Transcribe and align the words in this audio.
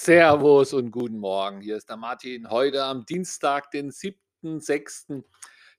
Servus 0.00 0.74
und 0.74 0.92
guten 0.92 1.18
Morgen. 1.18 1.60
Hier 1.60 1.76
ist 1.76 1.88
der 1.88 1.96
Martin. 1.96 2.48
Heute 2.50 2.84
am 2.84 3.04
Dienstag, 3.04 3.72
den 3.72 3.90
7.6. 3.90 5.24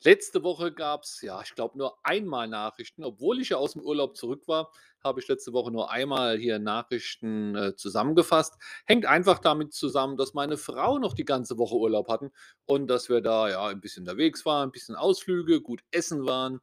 Letzte 0.03 0.43
Woche 0.43 0.73
gab 0.73 1.03
es, 1.03 1.21
ja, 1.21 1.41
ich 1.41 1.55
glaube, 1.55 1.77
nur 1.77 1.97
einmal 2.03 2.49
Nachrichten. 2.49 3.05
Obwohl 3.05 3.39
ich 3.39 3.49
ja 3.49 3.57
aus 3.57 3.73
dem 3.73 3.81
Urlaub 3.81 4.17
zurück 4.17 4.45
war, 4.49 4.73
habe 5.01 5.21
ich 5.21 5.27
letzte 5.29 5.53
Woche 5.53 5.71
nur 5.71 5.89
einmal 5.89 6.37
hier 6.37 6.59
Nachrichten 6.59 7.55
äh, 7.55 7.75
zusammengefasst. 7.77 8.55
Hängt 8.85 9.05
einfach 9.05 9.39
damit 9.39 9.73
zusammen, 9.73 10.17
dass 10.17 10.33
meine 10.33 10.57
Frau 10.57 10.99
noch 10.99 11.13
die 11.13 11.25
ganze 11.25 11.57
Woche 11.57 11.75
Urlaub 11.75 12.09
hatten 12.09 12.31
und 12.65 12.87
dass 12.87 13.07
wir 13.07 13.21
da 13.21 13.49
ja 13.49 13.67
ein 13.67 13.79
bisschen 13.79 14.03
unterwegs 14.03 14.45
waren, 14.45 14.67
ein 14.67 14.73
bisschen 14.73 14.95
Ausflüge, 14.95 15.61
gut 15.61 15.81
essen 15.91 16.25
waren. 16.25 16.59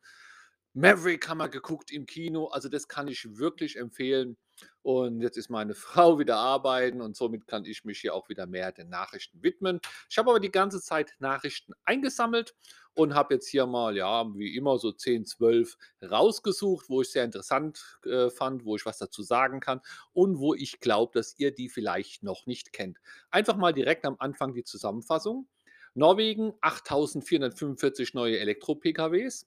Maverick 0.77 1.27
haben 1.27 1.39
wir 1.39 1.49
geguckt 1.49 1.91
im 1.91 2.05
Kino. 2.05 2.49
Also 2.49 2.69
das 2.69 2.87
kann 2.87 3.09
ich 3.09 3.39
wirklich 3.39 3.77
empfehlen. 3.77 4.37
Und 4.83 5.23
jetzt 5.23 5.39
ist 5.39 5.49
meine 5.49 5.75
Frau 5.75 6.19
wieder 6.19 6.37
arbeiten 6.37 7.01
und 7.01 7.17
somit 7.17 7.47
kann 7.47 7.65
ich 7.65 7.87
mich 7.87 8.01
hier 8.01 8.13
auch 8.13 8.29
wieder 8.29 8.47
mehr 8.47 8.73
den 8.73 8.91
Nachrichten 8.91 9.43
widmen. 9.43 9.81
Ich 10.11 10.19
habe 10.19 10.29
aber 10.29 10.39
die 10.39 10.51
ganze 10.51 10.83
Zeit 10.83 11.15
Nachrichten 11.19 11.73
eingesammelt 11.87 12.55
und 12.93 13.15
habe 13.15 13.33
jetzt 13.33 13.49
hier 13.49 13.65
mal, 13.65 13.97
ja, 13.97 14.27
wie 14.35 14.55
immer 14.55 14.79
so 14.79 14.93
10, 14.93 15.25
12 15.25 15.79
rausgesucht, 16.03 16.91
wo 16.91 17.01
ich 17.01 17.11
sehr 17.11 17.25
interessant 17.25 17.99
äh, 18.05 18.29
fand, 18.29 18.67
wo 18.67 18.77
ich 18.77 18.85
was 18.85 18.99
dazu 18.99 19.23
sagen 19.23 19.61
kann 19.61 19.81
und 20.13 20.39
wo 20.41 20.53
ich 20.53 20.81
glaube, 20.81 21.19
dass 21.19 21.39
ihr 21.39 21.55
die 21.55 21.71
vielleicht 21.71 22.23
noch 22.23 22.45
nicht 22.45 22.75
kennt. 22.75 22.99
Einfach 23.31 23.57
mal 23.57 23.73
direkt 23.73 24.05
am 24.05 24.17
Anfang 24.19 24.53
die 24.53 24.65
Zusammenfassung. 24.65 25.49
Norwegen 25.95 26.53
8445 26.61 28.13
neue 28.13 28.39
Elektro-PKWs. 28.41 29.47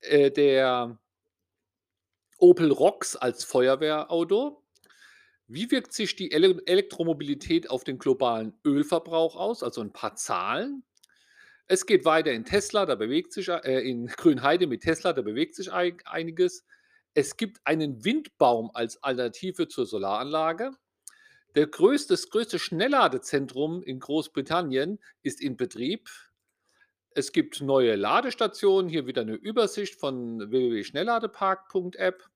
Äh, 0.00 0.30
der 0.30 0.98
Opel 2.38 2.70
Rocks 2.70 3.16
als 3.16 3.44
Feuerwehrauto. 3.44 4.62
Wie 5.48 5.70
wirkt 5.70 5.92
sich 5.92 6.16
die 6.16 6.32
Ele 6.32 6.60
Elektromobilität 6.66 7.70
auf 7.70 7.84
den 7.84 7.98
globalen 7.98 8.52
Ölverbrauch 8.64 9.36
aus? 9.36 9.62
Also 9.62 9.80
ein 9.80 9.92
paar 9.92 10.16
Zahlen. 10.16 10.84
Es 11.68 11.86
geht 11.86 12.04
weiter 12.04 12.32
in 12.32 12.44
Tesla, 12.44 12.86
da 12.86 12.94
bewegt 12.94 13.32
sich 13.32 13.48
äh, 13.48 13.80
in 13.80 14.06
Grünheide 14.16 14.66
mit 14.66 14.82
Tesla, 14.82 15.12
da 15.12 15.22
bewegt 15.22 15.54
sich 15.54 15.72
ei 15.72 15.96
einiges. 16.04 16.64
Es 17.14 17.36
gibt 17.36 17.60
einen 17.64 18.04
Windbaum 18.04 18.70
als 18.74 19.02
Alternative 19.02 19.68
zur 19.68 19.86
Solaranlage. 19.86 20.72
Der 21.54 21.66
größte, 21.66 22.12
das 22.12 22.28
größte 22.28 22.58
Schnellladezentrum 22.58 23.82
in 23.82 23.98
Großbritannien 23.98 24.98
ist 25.22 25.40
in 25.40 25.56
Betrieb. 25.56 26.10
Es 27.16 27.32
gibt 27.32 27.62
neue 27.62 27.96
Ladestationen, 27.96 28.90
hier 28.90 29.06
wieder 29.06 29.22
eine 29.22 29.36
Übersicht 29.36 29.98
von 29.98 30.38
www.schnellladepark.app. 30.50 32.28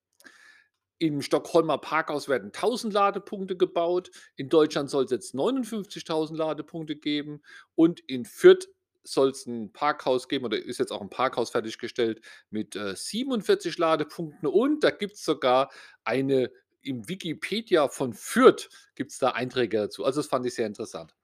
Im 0.96 1.20
Stockholmer 1.20 1.76
Parkhaus 1.76 2.30
werden 2.30 2.46
1000 2.46 2.94
Ladepunkte 2.94 3.58
gebaut. 3.58 4.10
In 4.36 4.48
Deutschland 4.48 4.88
soll 4.88 5.04
es 5.04 5.10
jetzt 5.10 5.34
59.000 5.34 6.34
Ladepunkte 6.34 6.96
geben. 6.96 7.42
Und 7.74 8.00
in 8.00 8.24
Fürth 8.24 8.68
soll 9.02 9.28
es 9.28 9.44
ein 9.44 9.70
Parkhaus 9.70 10.28
geben 10.28 10.46
oder 10.46 10.56
ist 10.56 10.78
jetzt 10.78 10.92
auch 10.92 11.02
ein 11.02 11.10
Parkhaus 11.10 11.50
fertiggestellt 11.50 12.22
mit 12.48 12.74
äh, 12.74 12.96
47 12.96 13.76
Ladepunkten. 13.76 14.48
Und 14.48 14.82
da 14.82 14.90
gibt 14.92 15.16
es 15.16 15.24
sogar 15.26 15.70
eine 16.04 16.50
im 16.80 17.06
Wikipedia 17.06 17.88
von 17.88 18.14
Fürth 18.14 18.70
gibt 18.94 19.12
es 19.12 19.18
da 19.18 19.32
Einträge 19.32 19.76
dazu. 19.76 20.06
Also 20.06 20.20
das 20.20 20.28
fand 20.28 20.46
ich 20.46 20.54
sehr 20.54 20.66
interessant. 20.66 21.14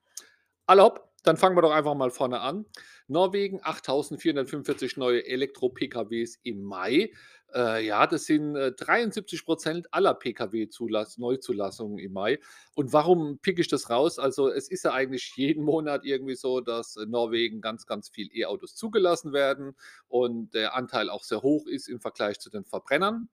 Allop, 0.66 1.05
dann 1.26 1.36
fangen 1.36 1.56
wir 1.56 1.62
doch 1.62 1.72
einfach 1.72 1.94
mal 1.94 2.10
vorne 2.10 2.40
an. 2.40 2.66
Norwegen 3.08 3.60
8.445 3.60 4.98
neue 4.98 5.26
Elektro-PKWs 5.26 6.38
im 6.42 6.62
Mai. 6.62 7.12
Äh, 7.54 7.86
ja, 7.86 8.06
das 8.06 8.26
sind 8.26 8.56
äh, 8.56 8.72
73 8.72 9.44
Prozent 9.44 9.92
aller 9.92 10.14
PKW-Neuzulassungen 10.14 11.98
im 11.98 12.12
Mai. 12.12 12.38
Und 12.74 12.92
warum 12.92 13.38
picke 13.38 13.60
ich 13.60 13.68
das 13.68 13.90
raus? 13.90 14.18
Also 14.18 14.48
es 14.48 14.68
ist 14.68 14.84
ja 14.84 14.92
eigentlich 14.92 15.32
jeden 15.36 15.64
Monat 15.64 16.04
irgendwie 16.04 16.34
so, 16.34 16.60
dass 16.60 16.96
in 16.96 17.10
Norwegen 17.10 17.60
ganz, 17.60 17.86
ganz 17.86 18.08
viel 18.08 18.28
E-Autos 18.32 18.74
zugelassen 18.74 19.32
werden 19.32 19.74
und 20.08 20.54
der 20.54 20.74
Anteil 20.74 21.10
auch 21.10 21.24
sehr 21.24 21.42
hoch 21.42 21.66
ist 21.66 21.88
im 21.88 22.00
Vergleich 22.00 22.38
zu 22.38 22.50
den 22.50 22.64
Verbrennern. 22.64 23.28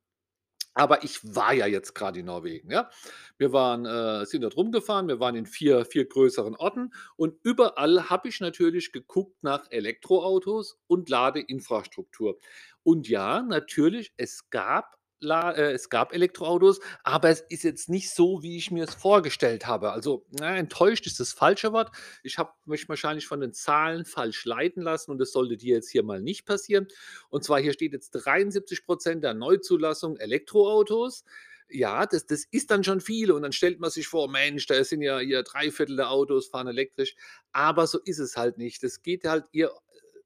Aber 0.75 1.03
ich 1.03 1.35
war 1.35 1.53
ja 1.53 1.67
jetzt 1.67 1.93
gerade 1.93 2.19
in 2.19 2.25
Norwegen, 2.25 2.71
ja. 2.71 2.89
Wir 3.37 3.53
waren 3.53 3.85
äh, 3.85 4.25
sind 4.25 4.41
dort 4.41 4.57
rumgefahren, 4.57 5.07
wir 5.07 5.19
waren 5.19 5.35
in 5.35 5.45
vier 5.45 5.85
vier 5.85 6.05
größeren 6.05 6.55
Orten 6.55 6.91
und 7.15 7.35
überall 7.43 8.09
habe 8.09 8.29
ich 8.29 8.39
natürlich 8.39 8.91
geguckt 8.91 9.43
nach 9.43 9.69
Elektroautos 9.69 10.79
und 10.87 11.09
Ladeinfrastruktur. 11.09 12.39
Und 12.83 13.07
ja, 13.07 13.41
natürlich, 13.41 14.13
es 14.17 14.49
gab 14.49 14.97
es 15.31 15.89
gab 15.89 16.13
Elektroautos, 16.13 16.79
aber 17.03 17.29
es 17.29 17.41
ist 17.41 17.63
jetzt 17.63 17.89
nicht 17.89 18.11
so, 18.11 18.41
wie 18.43 18.57
ich 18.57 18.71
mir 18.71 18.85
es 18.85 18.93
vorgestellt 18.95 19.67
habe. 19.67 19.91
Also, 19.91 20.25
na, 20.31 20.55
enttäuscht 20.57 21.05
ist 21.07 21.19
das 21.19 21.33
falsche 21.33 21.71
Wort. 21.73 21.91
Ich 22.23 22.37
habe 22.37 22.51
mich 22.65 22.87
wahrscheinlich 22.89 23.27
von 23.27 23.39
den 23.41 23.53
Zahlen 23.53 24.05
falsch 24.05 24.45
leiten 24.45 24.81
lassen 24.83 25.11
und 25.11 25.19
das 25.19 25.31
sollte 25.31 25.57
dir 25.57 25.75
jetzt 25.75 25.89
hier 25.91 26.03
mal 26.03 26.21
nicht 26.21 26.45
passieren. 26.45 26.87
Und 27.29 27.43
zwar 27.43 27.59
hier 27.59 27.73
steht 27.73 27.93
jetzt 27.93 28.11
73% 28.11 29.23
der 29.23 29.33
Neuzulassung 29.33 30.17
Elektroautos. 30.17 31.23
Ja, 31.69 32.05
das 32.05 32.25
das 32.27 32.45
ist 32.51 32.69
dann 32.71 32.83
schon 32.83 33.01
viel 33.01 33.31
und 33.31 33.41
dann 33.41 33.51
stellt 33.53 33.79
man 33.79 33.89
sich 33.89 34.07
vor: 34.07 34.29
„Mensch, 34.29 34.67
da 34.67 34.83
sind 34.83 35.01
ja 35.01 35.19
hier 35.19 35.43
3 35.43 35.95
der 35.97 36.11
Autos 36.11 36.47
fahren 36.49 36.67
elektrisch.“ 36.67 37.15
Aber 37.51 37.87
so 37.87 37.99
ist 37.99 38.19
es 38.19 38.35
halt 38.37 38.57
nicht. 38.57 38.83
Es 38.83 39.01
geht 39.01 39.23
halt 39.25 39.45
eher 39.53 39.71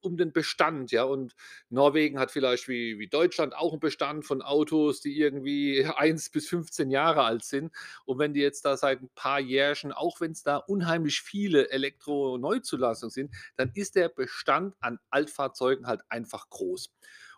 um 0.01 0.17
den 0.17 0.31
Bestand, 0.33 0.91
ja. 0.91 1.03
Und 1.03 1.35
Norwegen 1.69 2.19
hat 2.19 2.31
vielleicht 2.31 2.67
wie, 2.67 2.99
wie 2.99 3.07
Deutschland 3.07 3.55
auch 3.55 3.71
einen 3.71 3.79
Bestand 3.79 4.25
von 4.25 4.41
Autos, 4.41 5.01
die 5.01 5.17
irgendwie 5.17 5.85
1 5.97 6.29
bis 6.31 6.47
15 6.49 6.89
Jahre 6.89 7.23
alt 7.23 7.43
sind. 7.43 7.71
Und 8.05 8.19
wenn 8.19 8.33
die 8.33 8.41
jetzt 8.41 8.65
da 8.65 8.77
seit 8.77 9.01
ein 9.01 9.09
paar 9.15 9.39
Jährchen, 9.39 9.91
auch 9.91 10.21
wenn 10.21 10.31
es 10.31 10.43
da 10.43 10.57
unheimlich 10.57 11.21
viele 11.21 11.69
Elektro-Neuzulassungen 11.69 13.11
sind, 13.11 13.35
dann 13.55 13.71
ist 13.73 13.95
der 13.95 14.09
Bestand 14.09 14.75
an 14.79 14.99
Altfahrzeugen 15.09 15.87
halt 15.87 16.01
einfach 16.09 16.49
groß. 16.49 16.91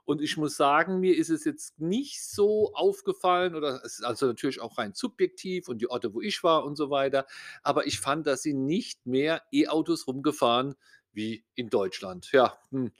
Und 0.09 0.23
ich 0.23 0.37
muss 0.37 0.57
sagen, 0.57 1.01
mir 1.01 1.15
ist 1.15 1.29
es 1.29 1.45
jetzt 1.45 1.79
nicht 1.79 2.25
so 2.25 2.73
aufgefallen 2.73 3.53
oder 3.53 3.81
es 3.85 3.99
ist 3.99 4.03
also 4.03 4.25
natürlich 4.25 4.59
auch 4.59 4.79
rein 4.79 4.95
subjektiv 4.95 5.69
und 5.69 5.81
die 5.81 5.89
Orte, 5.91 6.15
wo 6.15 6.19
ich 6.19 6.41
war 6.41 6.65
und 6.65 6.75
so 6.75 6.89
weiter. 6.89 7.27
Aber 7.61 7.85
ich 7.85 7.99
fand, 7.99 8.25
dass 8.25 8.41
sie 8.41 8.55
nicht 8.55 9.05
mehr 9.05 9.43
E-Autos 9.51 10.07
rumgefahren 10.07 10.73
wie 11.13 11.43
in 11.55 11.69
Deutschland. 11.69 12.31
Ja, 12.31 12.57
hm. 12.71 12.91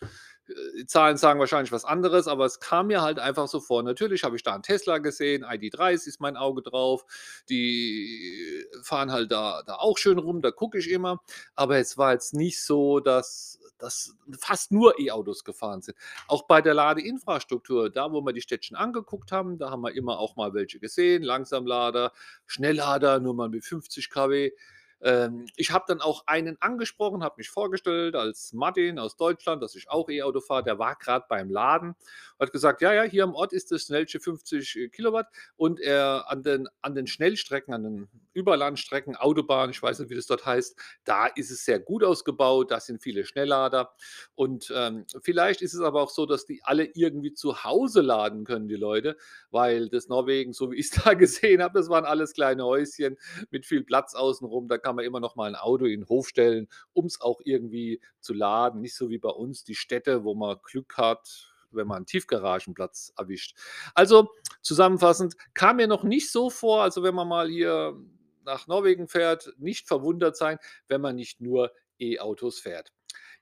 Äh, 0.49 0.53
die 0.79 0.85
Zahlen 0.85 1.17
sagen 1.17 1.39
wahrscheinlich 1.39 1.71
was 1.71 1.85
anderes, 1.85 2.27
aber 2.27 2.45
es 2.45 2.59
kam 2.59 2.87
mir 2.87 3.01
halt 3.01 3.19
einfach 3.19 3.47
so 3.47 3.59
vor. 3.59 3.83
Natürlich 3.83 4.23
habe 4.23 4.35
ich 4.35 4.43
da 4.43 4.53
einen 4.53 4.63
Tesla 4.63 4.97
gesehen, 4.97 5.45
ID.3 5.47 5.93
ist 5.93 6.19
mein 6.19 6.37
Auge 6.37 6.61
drauf. 6.61 7.05
Die 7.49 8.65
fahren 8.81 9.11
halt 9.11 9.31
da, 9.31 9.63
da 9.65 9.75
auch 9.75 9.97
schön 9.97 10.17
rum, 10.17 10.41
da 10.41 10.51
gucke 10.51 10.77
ich 10.77 10.89
immer. 10.89 11.21
Aber 11.55 11.77
es 11.77 11.97
war 11.97 12.13
jetzt 12.13 12.33
nicht 12.33 12.63
so, 12.63 12.99
dass, 12.99 13.59
dass 13.77 14.15
fast 14.39 14.71
nur 14.71 14.99
E-Autos 14.99 15.43
gefahren 15.43 15.81
sind. 15.81 15.97
Auch 16.27 16.43
bei 16.43 16.61
der 16.61 16.73
Ladeinfrastruktur, 16.73 17.89
da 17.89 18.11
wo 18.11 18.21
wir 18.21 18.33
die 18.33 18.41
Städtchen 18.41 18.75
angeguckt 18.75 19.31
haben, 19.31 19.57
da 19.57 19.69
haben 19.69 19.81
wir 19.81 19.95
immer 19.95 20.19
auch 20.19 20.35
mal 20.35 20.53
welche 20.53 20.79
gesehen. 20.79 21.23
Langsamlader, 21.23 22.11
Schnelllader, 22.45 23.19
nur 23.19 23.33
mal 23.33 23.49
mit 23.49 23.63
50 23.63 24.09
kW. 24.09 24.51
Ähm, 25.01 25.45
ich 25.55 25.71
habe 25.71 25.85
dann 25.87 26.01
auch 26.01 26.23
einen 26.27 26.61
angesprochen, 26.61 27.23
habe 27.23 27.35
mich 27.37 27.49
vorgestellt 27.49 28.15
als 28.15 28.53
Martin 28.53 28.99
aus 28.99 29.15
Deutschland, 29.15 29.63
dass 29.63 29.75
ich 29.75 29.89
auch 29.89 30.09
E-Auto 30.09 30.41
fahre. 30.41 30.63
Der 30.63 30.79
war 30.79 30.95
gerade 30.95 31.25
beim 31.29 31.49
Laden 31.49 31.95
hat 32.39 32.51
gesagt, 32.51 32.81
ja, 32.81 32.93
ja, 32.93 33.03
hier 33.03 33.23
am 33.23 33.35
Ort 33.35 33.53
ist 33.53 33.71
das 33.71 33.83
schnellste 33.83 34.19
50 34.19 34.75
äh, 34.75 34.89
Kilowatt 34.89 35.27
und 35.57 35.79
er 35.79 36.25
an 36.29 36.41
den, 36.41 36.67
an 36.81 36.95
den 36.95 37.05
Schnellstrecken, 37.05 37.73
an 37.73 37.83
den 37.83 38.07
Überlandstrecken, 38.39 39.15
Autobahn, 39.15 39.69
ich 39.69 39.81
weiß 39.81 39.99
nicht, 39.99 40.09
wie 40.09 40.15
das 40.15 40.25
dort 40.25 40.45
heißt, 40.45 40.79
da 41.03 41.27
ist 41.27 41.51
es 41.51 41.65
sehr 41.65 41.79
gut 41.79 42.03
ausgebaut, 42.03 42.71
da 42.71 42.79
sind 42.79 43.01
viele 43.01 43.25
Schnelllader 43.25 43.93
und 44.35 44.71
ähm, 44.75 45.05
vielleicht 45.21 45.61
ist 45.61 45.73
es 45.73 45.81
aber 45.81 46.01
auch 46.01 46.09
so, 46.09 46.25
dass 46.25 46.45
die 46.45 46.61
alle 46.63 46.85
irgendwie 46.93 47.33
zu 47.33 47.63
Hause 47.63 48.01
laden 48.01 48.45
können, 48.45 48.67
die 48.67 48.75
Leute, 48.75 49.17
weil 49.51 49.89
das 49.89 50.07
Norwegen, 50.07 50.53
so 50.53 50.71
wie 50.71 50.77
ich 50.77 50.91
es 50.91 50.91
da 51.03 51.13
gesehen 51.13 51.61
habe, 51.61 51.77
das 51.77 51.89
waren 51.89 52.05
alles 52.05 52.33
kleine 52.33 52.63
Häuschen 52.65 53.17
mit 53.51 53.65
viel 53.65 53.83
Platz 53.83 54.15
außenrum, 54.15 54.67
da 54.67 54.77
kann 54.77 54.95
man 54.95 55.05
immer 55.05 55.19
noch 55.19 55.35
mal 55.35 55.47
ein 55.49 55.55
Auto 55.55 55.85
in 55.85 56.01
den 56.01 56.09
Hof 56.09 56.29
stellen, 56.29 56.67
um 56.93 57.05
es 57.05 57.21
auch 57.21 57.41
irgendwie 57.43 58.01
zu 58.19 58.33
laden. 58.33 58.81
Nicht 58.81 58.95
so 58.95 59.09
wie 59.09 59.17
bei 59.17 59.29
uns 59.29 59.63
die 59.63 59.75
Städte, 59.75 60.23
wo 60.23 60.35
man 60.35 60.57
Glück 60.63 60.97
hat, 60.97 61.53
wenn 61.71 61.87
man 61.87 61.97
einen 61.97 62.05
Tiefgaragenplatz 62.05 63.13
erwischt. 63.17 63.55
Also 63.93 64.29
zusammenfassend 64.61 65.35
kam 65.53 65.77
mir 65.77 65.87
noch 65.87 66.03
nicht 66.03 66.31
so 66.31 66.49
vor, 66.49 66.83
also 66.83 67.03
wenn 67.03 67.15
man 67.15 67.27
mal 67.27 67.49
hier 67.49 67.95
nach 68.49 68.67
Norwegen 68.67 69.07
fährt, 69.07 69.53
nicht 69.57 69.87
verwundert 69.87 70.35
sein, 70.35 70.57
wenn 70.87 71.01
man 71.01 71.15
nicht 71.15 71.39
nur 71.39 71.71
E-Autos 71.99 72.59
fährt. 72.59 72.91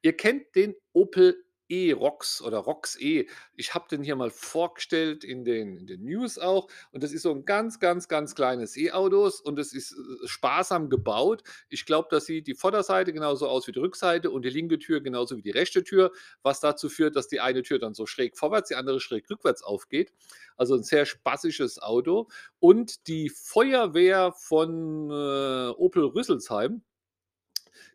Ihr 0.02 0.16
kennt 0.16 0.56
den 0.56 0.76
Opel 0.92 1.46
E-Rox 1.70 2.42
oder 2.42 2.60
Rox 2.60 2.98
E. 3.00 3.28
Ich 3.56 3.74
habe 3.76 3.88
den 3.90 4.04
hier 4.04 4.16
mal 4.16 4.30
vorgestellt 4.32 5.24
in 5.24 5.44
den 5.46 5.78
in 5.78 5.88
den 5.88 6.04
News 6.06 6.38
auch 6.40 6.68
und 6.92 7.04
das 7.04 7.12
ist 7.12 7.24
so 7.24 7.32
'n 7.32 7.46
ganz, 7.46 7.80
ganz, 7.80 8.08
ganz 8.08 8.36
kleines 8.36 8.78
E-Autos 8.78 9.42
und 9.42 9.58
das 9.58 9.74
ist, 9.74 9.94
äh, 9.94 10.28
sparsam 10.28 10.90
gebaut. 10.90 11.44
Ich 11.70 11.86
glaube, 11.86 12.08
das 12.12 12.26
sieht 12.26 12.48
die 12.48 12.56
Vorderseite 12.56 13.14
genauso 13.14 13.48
aus 13.48 13.68
wie 13.68 13.72
die 13.74 13.80
Rückseite 13.80 14.32
und 14.32 14.44
die 14.46 14.50
linke 14.50 14.80
Tür 14.80 15.02
genauso 15.02 15.38
wie 15.38 15.42
die 15.42 15.52
rechte 15.52 15.84
Tür, 15.84 16.12
was 16.44 16.60
dazu 16.60 16.90
führt, 16.90 17.16
dass 17.16 17.28
die 17.28 17.40
eine 17.42 17.64
Tür 17.64 17.80
dann 17.80 17.94
so 17.94 18.06
schräg 18.06 18.38
vorwärts, 18.38 18.70
die 18.70 18.76
andere 18.76 19.00
schräg 19.00 19.30
rückwärts 19.30 19.64
aufgeht. 19.64 20.14
Also 20.58 20.76
'n 20.76 20.84
sehr 20.84 21.06
spaßiges 21.06 21.80
Auto. 21.82 22.28
Und 22.60 23.08
die 23.08 23.30
Feuerwehr 23.30 24.32
von, 24.34 25.10
äh, 25.12 25.70
Opel 25.78 26.04
Rüsselsheim 26.06 26.82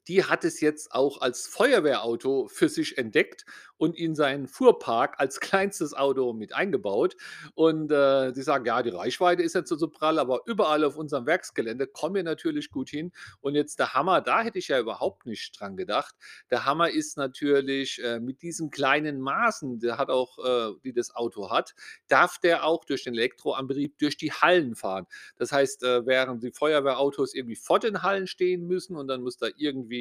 die 0.08 0.24
hat 0.24 0.44
es 0.44 0.60
jetzt 0.60 0.92
auch 0.92 1.20
als 1.20 1.46
Feuerwehrauto 1.46 2.48
für 2.48 2.68
sich 2.68 2.98
entdeckt 2.98 3.44
und 3.76 3.96
in 3.96 4.14
seinen 4.14 4.46
Fuhrpark 4.48 5.14
als 5.18 5.40
kleinstes 5.40 5.94
Auto 5.94 6.32
mit 6.32 6.52
eingebaut. 6.54 7.16
Und, 7.54 7.90
äh, 7.92 8.32
sagen: 8.42 8.64
„Ja, 8.66 8.82
die 8.82 8.90
Reichweite 8.90 9.42
ist 9.42 9.54
nicht 9.54 9.68
so 9.68 9.76
so 9.76 9.88
prall, 9.88 10.18
aber 10.18 10.40
überall 10.46 10.84
auf 10.84 10.96
unserem 10.96 11.26
Werksgelände 11.26 11.86
kommen 11.86 12.14
wir 12.16 12.22
natürlich 12.22 12.70
gut 12.70 12.90
hin.“ 12.90 13.12
Und 13.40 13.54
jetzt 13.54 13.78
der 13.78 13.94
Hammer, 13.94 14.20
da 14.20 14.42
hätte 14.42 14.58
ich 14.58 14.68
ja 14.68 14.78
überhaupt 14.80 15.26
nicht 15.26 15.58
dran 15.58 15.76
gedacht. 15.76 16.14
Der 16.50 16.64
Hammer 16.64 16.90
ist 16.90 17.16
natürlich, 17.16 18.02
äh, 18.02 18.20
mit 18.20 18.42
diesen 18.42 18.70
kleinen 18.70 19.20
Maßen, 19.20 19.80
der 19.80 19.98
hat 19.98 20.10
auch 20.10 20.38
äh, 20.44 20.74
die 20.84 20.92
das 20.92 21.14
Auto 21.14 21.50
hat, 21.50 21.74
darf 22.08 22.38
der 22.38 22.64
auch 22.64 22.84
durch 22.84 23.04
den 23.04 23.14
Elektroantrieb 23.14 23.98
durch 23.98 24.16
die 24.16 24.32
Hallen 24.32 24.74
fahren. 24.74 25.06
Das 25.36 25.52
heißt, 25.52 25.82
äh, 25.84 26.06
während 26.06 26.42
die 26.42 26.52
Feuerwehrautos 26.52 27.34
irgendwie 27.34 27.56
vor 27.56 27.78
den 27.78 28.02
Hallen 28.02 28.26
stehen 28.26 28.66
müssen 28.66 28.96
und 28.96 29.08
dann 29.08 29.22
muss 29.22 29.36
da 29.36 29.48
irgendwie, 29.56 29.91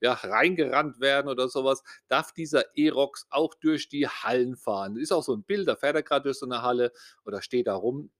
ja, 0.00 0.12
reingerannt 0.14 1.00
werden 1.00 1.28
oder 1.28 1.48
so 1.48 1.64
was, 1.64 1.82
darf 2.08 2.32
dieser 2.32 2.64
E-Rox 2.76 3.26
auch 3.30 3.54
durch 3.54 3.88
die 3.88 4.08
Hallen 4.08 4.56
fahren. 4.56 4.96
Ist 4.96 5.12
auch 5.12 5.22
so 5.24 5.34
'n 5.34 5.44
Bild, 5.44 5.68
da 5.68 5.76
fährt 5.76 5.96
er 5.96 6.02
grad 6.02 6.24
durch 6.26 6.38
so 6.38 6.46
'ne 6.46 6.62
Halle 6.62 6.92
oder 7.24 7.42
steht 7.42 7.66
da 7.68 7.74
rum. 7.74 8.10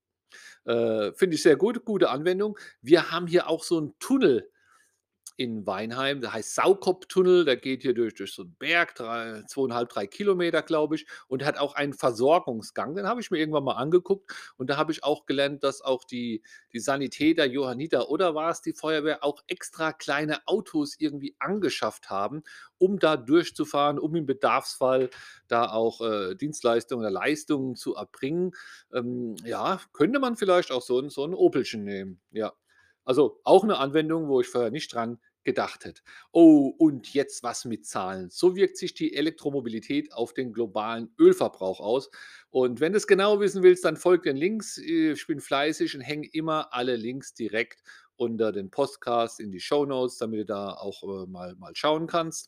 Äh, 0.67 1.13
finde 1.15 1.37
ich 1.37 1.43
sehr 1.43 1.57
gut, 1.57 1.85
gute 1.87 2.11
Anwendung. 2.11 2.59
Wir 2.83 3.11
haben 3.13 3.27
hier 3.29 3.49
auch 3.51 3.65
so 3.65 3.79
'n 3.81 3.95
Tunnel 4.01 4.51
in 5.37 5.67
Weinheim, 5.67 6.21
der 6.21 6.33
heißt 6.33 6.55
Saukopp-Tunnel, 6.55 7.45
der 7.45 7.57
geht 7.57 7.83
hier 7.83 7.95
durch 7.95 8.15
durch 8.15 8.33
so 8.35 8.43
'n 8.43 8.55
Berg, 8.59 8.95
3 8.95 9.43
2,5, 9.49 9.89
3 9.91 10.07
Kilometer, 10.07 10.63
glaube 10.63 10.95
ich, 10.97 11.07
und 11.29 11.45
hat 11.45 11.59
auch 11.59 11.75
einen 11.75 11.93
Versorgungsgang. 11.95 12.95
Den 12.95 13.07
habe 13.07 13.21
ich 13.21 13.31
mir 13.31 13.39
irgendwann 13.39 13.65
mal 13.65 13.75
angeguckt 13.75 14.33
und 14.57 14.71
da 14.71 14.77
habe 14.77 14.93
ich 14.93 15.03
auch 15.05 15.27
gelernt, 15.27 15.65
dass 15.65 15.81
auch 15.83 16.05
die 16.05 16.43
die 16.73 16.81
Sanitäter, 16.81 17.45
Johanniter 17.47 18.11
oder 18.11 18.35
war's 18.35 18.63
die 18.63 18.73
Feuerwehr, 18.75 19.25
auch 19.25 19.43
extra 19.49 19.93
kleine 19.93 20.47
Autos 20.47 20.95
irgendwie 20.99 21.37
angeschafft 21.39 22.11
haben, 22.11 22.43
um 22.79 22.99
da 22.99 23.17
durchzufahren, 23.17 23.99
um 23.99 24.15
im 24.17 24.27
Bedarfsfall 24.27 25.11
da 25.49 25.71
auch, 25.71 26.01
äh, 26.01 26.35
Dienstleistungen 26.37 27.03
oder 27.05 27.11
Leistungen 27.13 27.77
zu 27.77 27.95
erbringen. 27.97 28.53
Ähm, 28.93 29.37
ja, 29.45 29.81
könnte 29.93 30.19
man 30.21 30.37
vielleicht 30.37 30.71
auch 30.73 30.83
so 30.83 31.09
so 31.09 31.25
'n 31.25 31.35
Opelchen 31.35 31.85
nehmen, 31.85 32.21
ja. 32.31 32.53
Also, 33.05 33.41
auch 33.45 33.65
'ne 33.65 33.79
Anwendung, 33.79 34.29
wo 34.29 34.41
ich 34.41 34.49
vorher 34.49 34.71
nicht 34.71 34.93
dran 34.95 35.19
gedacht 35.45 35.85
hätte. 35.85 36.01
Oh, 36.33 36.69
und 36.79 37.13
jetzt 37.13 37.43
was 37.43 37.65
mit 37.67 37.87
Zahlen. 37.87 38.31
So 38.31 38.57
wirkt 38.57 38.79
sich 38.79 38.95
die 38.95 39.15
Elektromobilität 39.15 40.13
auf 40.15 40.33
den 40.33 40.53
globalen 40.55 41.13
Ölverbrauch 41.19 41.81
aus. 41.81 42.11
Und 42.51 42.81
wenn 42.81 42.93
du's 42.95 43.07
genau 43.07 43.41
wissen 43.41 43.63
willst, 43.63 43.85
dann 43.85 43.97
folge 43.99 44.31
den 44.31 44.37
Links. 44.39 44.79
Äh, 44.79 45.13
ich 45.13 45.27
bin 45.27 45.41
fleißig 45.41 45.95
und 45.95 46.01
hänge 46.03 46.29
immer 46.33 46.73
alle 46.73 46.97
Links 46.97 47.35
direkt 47.35 47.83
unter 48.17 48.53
den 48.53 48.71
Podcast 48.71 49.41
in 49.41 49.51
die 49.51 49.61
Shownotes, 49.61 50.19
damit 50.19 50.41
du 50.41 50.45
da 50.47 50.71
auch, 50.73 51.03
äh, 51.03 51.27
mal 51.27 51.55
mal 51.57 51.73
schauen 51.77 52.07
kannst. 52.07 52.47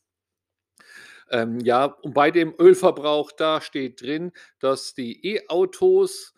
Ähm, 1.31 1.59
ja, 1.61 1.87
und 1.87 2.15
bei 2.15 2.31
dem 2.31 2.55
Ölverbrauch, 2.59 3.33
da 3.33 3.61
steht 3.61 4.01
drin, 4.01 4.33
dass 4.61 4.95
die 4.95 5.27
E-Autos 5.27 6.35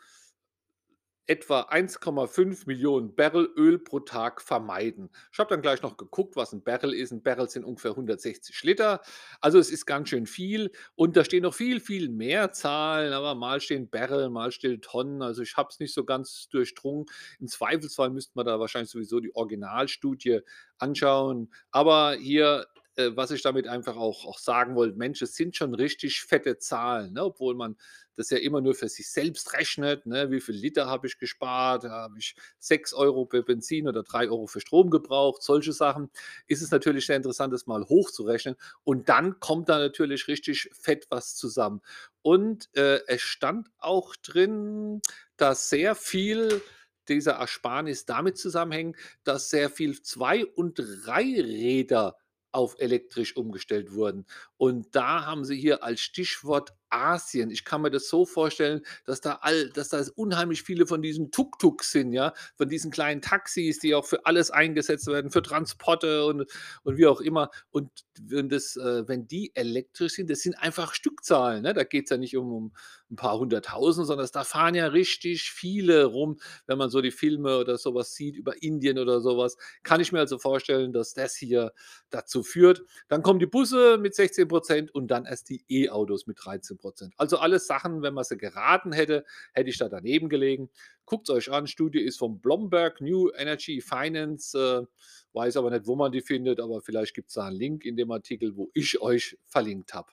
etwa 1.28 1.60
1,5.000.000 1.70 3.16
Barrel 3.16 3.48
Öl 3.56 3.78
pro 3.78 4.00
Tag 4.00 4.42
vermeiden. 4.42 5.10
Ich 5.32 5.38
habe 5.38 5.50
dann 5.50 5.62
gleich 5.62 5.82
noch 5.82 5.96
geguckt, 5.96 6.36
was 6.36 6.52
'n 6.52 6.62
Barrel 6.64 6.94
ist. 6.94 7.12
'N 7.12 7.22
Barrel 7.22 7.48
sind 7.50 7.64
ungefähr 7.64 7.94
160 7.96 8.62
Liter. 8.64 9.00
Also, 9.40 9.58
es 9.58 9.70
ist 9.70 9.86
ganz 9.86 10.08
schön 10.08 10.26
viel 10.26 10.72
und 10.96 11.16
da 11.16 11.24
stehen 11.24 11.42
noch 11.44 11.54
viel, 11.54 11.80
viel 11.80 12.08
mehr 12.08 12.52
Zahlen, 12.52 13.12
aber 13.12 13.34
mal 13.36 13.60
stehen 13.60 13.88
Barrel, 13.90 14.30
mal 14.30 14.52
stehen 14.52 14.80
Tonnen. 14.82 15.22
Also, 15.22 15.42
ich 15.42 15.56
habe 15.56 15.68
es 15.70 15.78
nicht 15.80 15.94
so 15.94 16.04
ganz 16.04 16.48
durchdrungen. 16.48 17.06
Im 17.40 17.46
Zweifelsfall 17.48 18.10
müsste 18.10 18.32
man 18.34 18.46
da 18.46 18.58
wahrscheinlich 18.60 18.90
sowieso 18.90 19.20
die 19.20 19.34
Originalstudie 19.34 20.40
anschauen. 20.78 21.52
Aber 21.70 22.14
hier, 22.14 22.66
äh, 22.98 23.16
was 23.16 23.30
ich 23.32 23.42
damit 23.42 23.66
einfach 23.68 23.96
auch 23.96 24.26
auch 24.26 24.38
sagen 24.38 24.74
wollte: 24.76 24.98
Mensch, 24.98 25.22
es 25.22 25.36
sind 25.36 25.56
schon 25.56 25.74
richtig 25.74 26.22
fette 26.22 26.58
Zahlen, 26.58 27.14
ne, 27.14 27.24
obwohl 27.24 27.54
man 27.54 27.76
das 28.16 28.30
ja 28.30 28.38
immer 28.38 28.60
nur 28.60 28.74
für 28.74 28.88
sich 28.88 29.10
selbst 29.10 29.52
rechnet, 29.54 30.06
ne? 30.06 30.30
Wie 30.30 30.40
viel 30.40 30.56
Liter 30.56 30.86
habe 30.86 31.06
ich 31.06 31.18
gespart? 31.18 31.84
Habe 31.84 32.18
ich 32.18 32.34
6 32.58 32.92
€ 32.94 33.26
für 33.30 33.42
Benzin 33.44 33.88
oder 33.88 34.02
3 34.02 34.28
€ 34.30 34.46
für 34.48 34.60
Strom 34.60 34.90
gebraucht, 34.90 35.42
solche 35.42 35.72
Sachen. 35.72 36.10
Ist 36.48 36.62
es 36.62 36.70
natürlich 36.72 37.06
sehr 37.06 37.16
interessant, 37.16 37.52
das 37.54 37.66
mal 37.66 37.84
hochzurechnen 37.88 38.56
und 38.84 39.08
dann 39.08 39.40
kommt 39.40 39.68
da 39.68 39.78
natürlich 39.78 40.28
richtig 40.28 40.70
fett 40.72 41.06
was 41.10 41.36
zusammen. 41.36 41.80
Und, 42.22 42.68
äh, 42.76 43.00
es 43.06 43.22
stand 43.22 43.68
auch 43.78 44.16
drin, 44.16 45.00
dass 45.36 45.70
sehr 45.70 45.94
viel 45.94 46.60
dieser 47.08 47.32
Ersparnis 47.34 48.04
damit 48.04 48.36
zusammenhängt, 48.38 48.96
dass 49.24 49.50
sehr 49.50 49.70
viel 49.70 50.02
Zwei 50.02 50.44
und 50.44 50.74
Dreiräder 50.78 52.16
auf 52.52 52.76
elektrisch 52.78 53.36
umgestellt 53.36 53.92
wurden. 53.92 54.26
Und 54.58 54.94
da 54.96 55.24
haben 55.24 55.44
sie 55.44 55.56
hier 55.56 55.82
als 55.84 56.00
Stichwort 56.00 56.72
Asien. 56.90 57.50
Ich 57.50 57.64
kann 57.66 57.82
mir 57.82 57.90
das 57.90 58.08
so 58.08 58.24
vorstellen, 58.26 58.80
dass 59.04 59.20
da 59.20 59.38
all 59.42 59.70
dass 59.70 59.90
da 59.90 60.02
unheimlich 60.16 60.62
viele 60.62 60.86
von 60.86 61.02
diesen 61.02 61.30
Tuk-Tuks 61.30 61.92
sind, 61.92 62.12
ja, 62.14 62.32
von 62.56 62.68
diesen 62.68 62.90
kleinen 62.90 63.20
Taxis, 63.22 63.78
die 63.78 63.94
auch 63.94 64.06
für 64.06 64.24
alles 64.26 64.50
eingesetzt 64.50 65.06
werden, 65.06 65.30
für 65.30 65.42
Transporte 65.42 66.24
und 66.24 66.46
und 66.84 66.96
wie 66.96 67.06
auch 67.06 67.20
immer. 67.20 67.50
Und 67.70 67.90
wenn 68.20 68.48
das 68.48 68.76
äh, 68.76 69.06
wenn 69.06 69.28
die 69.28 69.52
elektrisch 69.54 70.14
sind, 70.14 70.30
das 70.30 70.40
sind 70.40 70.54
einfach 70.58 70.94
Stückzahlen, 70.94 71.62
ne? 71.62 71.74
Da 71.74 71.84
geht's 71.84 72.10
ja 72.10 72.16
nicht 72.16 72.36
um 72.36 72.52
um 72.52 72.72
'n 73.10 73.16
paar 73.16 73.38
100.000, 73.38 74.06
sondern 74.06 74.28
da 74.32 74.44
fahren 74.44 74.74
ja 74.74 74.86
richtig 74.88 75.50
viele 75.52 76.04
rum, 76.06 76.38
wenn 76.66 76.78
man 76.78 76.90
so 76.90 77.00
die 77.02 77.10
Filme 77.10 77.58
oder 77.58 77.78
so 77.78 77.94
was 77.94 78.14
sieht 78.14 78.36
über 78.36 78.62
Indien 78.62 78.98
oder 78.98 79.20
so 79.20 79.36
was. 79.38 79.56
Kann 79.82 80.00
ich 80.00 80.12
mir 80.12 80.20
also 80.20 80.38
vorstellen, 80.38 80.92
dass 80.92 81.14
das 81.14 81.34
hier 81.36 81.72
dazu 82.10 82.42
führt. 82.42 82.82
Dann 83.08 83.22
kommen 83.22 83.38
die 83.40 83.46
Busse 83.46 83.98
mit 83.98 84.14
16 84.14 84.47
% 84.47 84.47
und 84.94 85.08
dann 85.08 85.24
erst 85.26 85.48
die 85.48 85.64
E-Autos 85.68 86.26
mit 86.26 86.38
13 86.44 86.78
%. 86.78 87.14
Also, 87.16 87.38
alles 87.38 87.66
Sachen, 87.66 88.02
wenn 88.02 88.14
man 88.14 88.24
sie 88.24 88.36
geraten 88.36 88.92
hätte, 88.92 89.24
hätte 89.52 89.70
ich 89.70 89.78
da 89.78 89.88
daneben 89.88 90.28
gelegen. 90.28 90.70
Guckt's 91.06 91.30
euch 91.30 91.50
an. 91.50 91.66
Studie 91.66 92.00
ist 92.00 92.18
vom 92.18 92.40
Bloomberg 92.40 93.00
New 93.00 93.30
Energy 93.36 93.80
Finance, 93.80 94.58
äh, 94.58 94.86
weiß 95.32 95.56
aber 95.56 95.70
nicht, 95.70 95.86
wo 95.86 95.96
man 95.96 96.12
die 96.12 96.20
findet, 96.20 96.60
aber 96.60 96.80
vielleicht 96.80 97.14
gibt's 97.14 97.34
da 97.34 97.48
'n 97.48 97.54
Link 97.54 97.84
in 97.84 97.96
dem 97.96 98.10
Artikel, 98.10 98.56
wo 98.56 98.70
ich 98.74 99.00
euch 99.00 99.38
verlinkt 99.46 99.94
habe. 99.94 100.12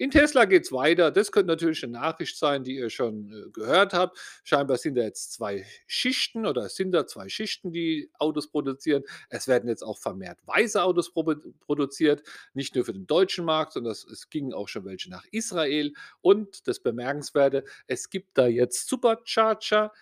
In 0.00 0.10
Tesla 0.10 0.44
geht's 0.44 0.72
weiter. 0.72 1.10
Das 1.10 1.30
könnte 1.30 1.48
natürlich 1.48 1.82
'ne 1.82 1.88
Nachricht 1.92 2.36
sein, 2.36 2.64
die 2.64 2.76
ihr 2.76 2.90
schon, 2.90 3.30
äh, 3.32 3.50
gehört 3.52 3.92
habt. 3.92 4.18
Scheinbar 4.42 4.76
sind 4.78 4.96
da 4.96 5.02
jetzt 5.02 5.32
2 5.32 5.64
Schichten 5.86 6.46
oder 6.46 6.62
es 6.66 6.74
sind 6.76 6.92
da 6.92 7.06
2 7.06 7.28
Schichten, 7.28 7.72
die 7.72 8.10
Autos 8.18 8.48
produzieren. 8.50 9.04
Es 9.28 9.46
werden 9.48 9.68
jetzt 9.68 9.82
auch 9.82 9.98
vermehrt 9.98 10.38
weiße 10.46 10.82
Autos 10.82 11.12
produziert, 11.12 12.22
nicht 12.54 12.74
nur 12.74 12.84
für 12.84 12.92
den 12.92 13.06
deutschen 13.06 13.44
Markt, 13.44 13.72
sondern 13.74 13.92
es 13.92 14.04
es 14.04 14.30
gingen 14.30 14.52
auch 14.52 14.68
schon 14.68 14.84
welche 14.84 15.10
nach 15.10 15.24
Israel. 15.30 15.92
Und 16.20 16.66
das 16.68 16.80
Bemerkenswerte, 16.80 17.64
es 17.86 18.10
gibt 18.10 18.36
da 18.38 18.46
jetzt 18.46 18.88
Supercharger, 18.88 19.92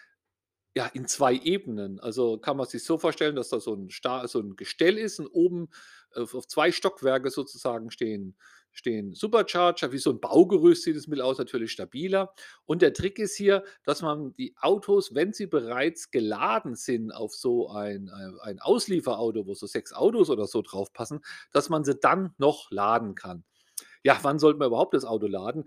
ja, 0.77 0.87
in 0.95 1.07
2 1.09 1.35
Ebenen. 1.35 2.01
Also, 2.01 2.39
kann 2.39 2.57
man 2.57 2.67
sich 2.69 2.85
so 2.85 2.99
vorstellen, 2.99 3.37
dass 3.37 3.51
da 3.51 3.61
so 3.61 3.75
'n 3.75 3.91
Sta 3.91 4.29
so 4.29 4.41
'n 4.41 4.57
Gestell 4.57 4.99
ist 4.99 5.21
und 5.21 5.29
oben 5.29 5.71
auf 6.15 6.35
auf 6.35 6.47
2 6.49 6.73
Stockwerke 6.73 7.31
sozusagen 7.31 7.91
stehen 7.91 8.37
stehen 8.73 9.15
Supercharger. 9.15 9.93
Wie 9.93 9.99
so 9.99 10.11
'n 10.11 10.21
Baugerüst 10.21 10.83
sieht 10.85 10.97
es 10.97 11.07
mit 11.09 11.21
aus, 11.21 11.39
natürlich 11.39 11.73
stabiler. 11.73 12.35
Und 12.67 12.83
der 12.83 12.93
Trick 12.95 13.19
ist 13.19 13.37
hier, 13.37 13.65
dass 13.85 14.03
man 14.03 14.35
die 14.37 14.55
Autos, 14.61 15.15
wenn 15.15 15.33
sie 15.33 15.47
bereits 15.47 16.11
geladen 16.11 16.75
sind 16.77 17.13
auf 17.13 17.35
so 17.35 17.71
ein 17.71 18.09
ein 18.11 18.39
ein 18.43 18.61
Auslieferauto, 18.61 19.47
wo 19.47 19.55
so 19.55 19.67
6 19.67 19.93
Autos 19.93 20.31
oder 20.31 20.47
so 20.47 20.63
draufpassen, 20.63 21.21
dass 21.53 21.69
man 21.69 21.85
sie 21.85 21.95
dann 21.97 22.35
noch 22.39 22.71
laden 22.71 23.15
kann. 23.15 23.45
Ja, 24.05 24.19
wann 24.23 24.39
sollte 24.39 24.59
man 24.59 24.69
überhaupt 24.69 24.95
das 24.95 25.05
Auto 25.05 25.27
laden? 25.27 25.65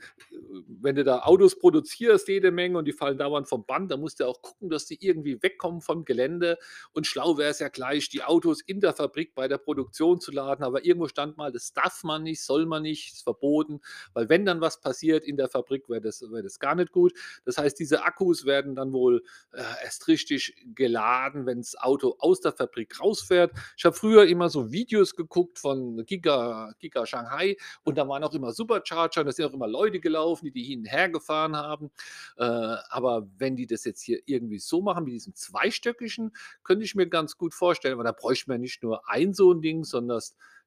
Wenn 0.68 0.96
du 0.96 1.04
da 1.04 1.20
Autos 1.20 1.58
produzierst 1.58 2.27
jede 2.27 2.51
Menge 2.51 2.77
und 2.77 2.86
die 2.86 2.92
fallen 2.94 3.18
dauernd 3.18 3.48
vom 3.48 3.65
Band, 3.65 3.92
dann 3.92 4.01
musst 4.01 4.20
du 4.20 4.27
auch 4.27 4.42
gucken, 4.42 4.70
dass 4.70 4.86
die 4.86 4.98
irgendwie 5.06 5.42
wegkommen 5.42 5.82
vom 5.82 6.04
Gelände. 6.04 6.58
Und 6.92 7.08
schlau 7.08 7.38
wäre 7.38 7.51
es 7.51 7.60
ja 7.60 7.70
gleich, 7.70 8.10
die 8.10 8.24
Autos 8.24 8.62
in 8.62 8.82
der 8.82 8.94
Fabrik 8.94 9.36
bei 9.36 9.48
der 9.48 9.58
Produktion 9.58 10.20
zu 10.20 10.32
laden. 10.32 10.63
Aber 10.63 10.84
irgendwo 10.86 11.08
stand 11.08 11.38
mal, 11.38 11.51
das 11.51 11.72
darf 11.74 12.04
man 12.04 12.24
nicht, 12.24 12.44
soll 12.44 12.65
man 12.65 12.84
nicht, 12.84 13.13
ist 13.13 13.24
verboten, 13.24 13.80
weil 14.13 14.27
wenn 14.30 14.46
dann 14.46 14.62
was 14.62 14.82
passiert 14.82 15.24
in 15.24 15.38
der 15.38 15.48
Fabrik, 15.48 15.88
wäre 15.89 16.01
das 16.01 16.22
wäre 16.22 16.44
das 16.44 16.60
gar 16.60 16.75
nicht 16.75 16.92
gut. 16.92 17.13
Das 17.46 17.58
heißt, 17.58 17.80
diese 17.80 18.04
Akkus 18.04 18.46
werden 18.46 18.75
dann 18.75 18.92
wohl, 18.92 19.24
äh, 19.54 19.62
erst 19.84 20.08
richtig 20.08 20.56
geladen, 20.75 21.46
wenn's 21.46 21.77
Auto 21.77 22.15
aus 22.20 22.42
der 22.42 22.51
Fabrik 22.51 23.00
rausfährt. 23.00 23.51
Ich 23.77 23.86
habe 23.86 23.96
früher 23.96 24.25
immer 24.25 24.50
so 24.50 24.72
Videos 24.72 25.15
geguckt 25.15 25.60
von 25.60 26.06
Giga 26.06 26.74
Giga 26.80 27.06
Shanghai 27.06 27.56
und 27.84 27.98
da 27.98 28.08
waren 28.08 28.24
auch 28.25 28.34
immer 28.34 28.51
Supercharger, 28.51 29.24
da 29.24 29.32
sind 29.32 29.46
auch 29.46 29.53
immer 29.53 29.67
Leute 29.67 30.00
gelaufen, 30.00 30.46
die 30.46 30.51
die 30.51 30.63
hin 30.63 30.79
und 30.79 30.86
her 30.86 31.10
gefahren 31.10 31.55
haben. 31.55 31.91
Äh, 32.38 32.44
aber 32.44 33.27
wenn 33.38 33.55
die 33.55 33.67
das 33.67 33.86
jetzt 33.86 34.01
hier 34.01 34.20
irgendwie 34.25 34.60
so 34.60 34.82
machen, 34.82 35.05
mit 35.05 35.13
diesem 35.13 35.36
zweistöckigen, 35.36 36.36
könnte 36.63 36.86
ich 36.86 36.96
mir 36.96 37.08
ganz 37.08 37.38
gut 37.38 37.53
vorstellen, 37.53 37.98
weil 37.98 38.05
da 38.05 38.12
bräuchte 38.12 38.50
man 38.50 38.62
nicht 38.62 38.84
nur 38.84 39.10
ein 39.10 39.34
so 39.34 39.51
ein 39.51 39.62
Ding, 39.62 39.84
sondern 39.84 40.22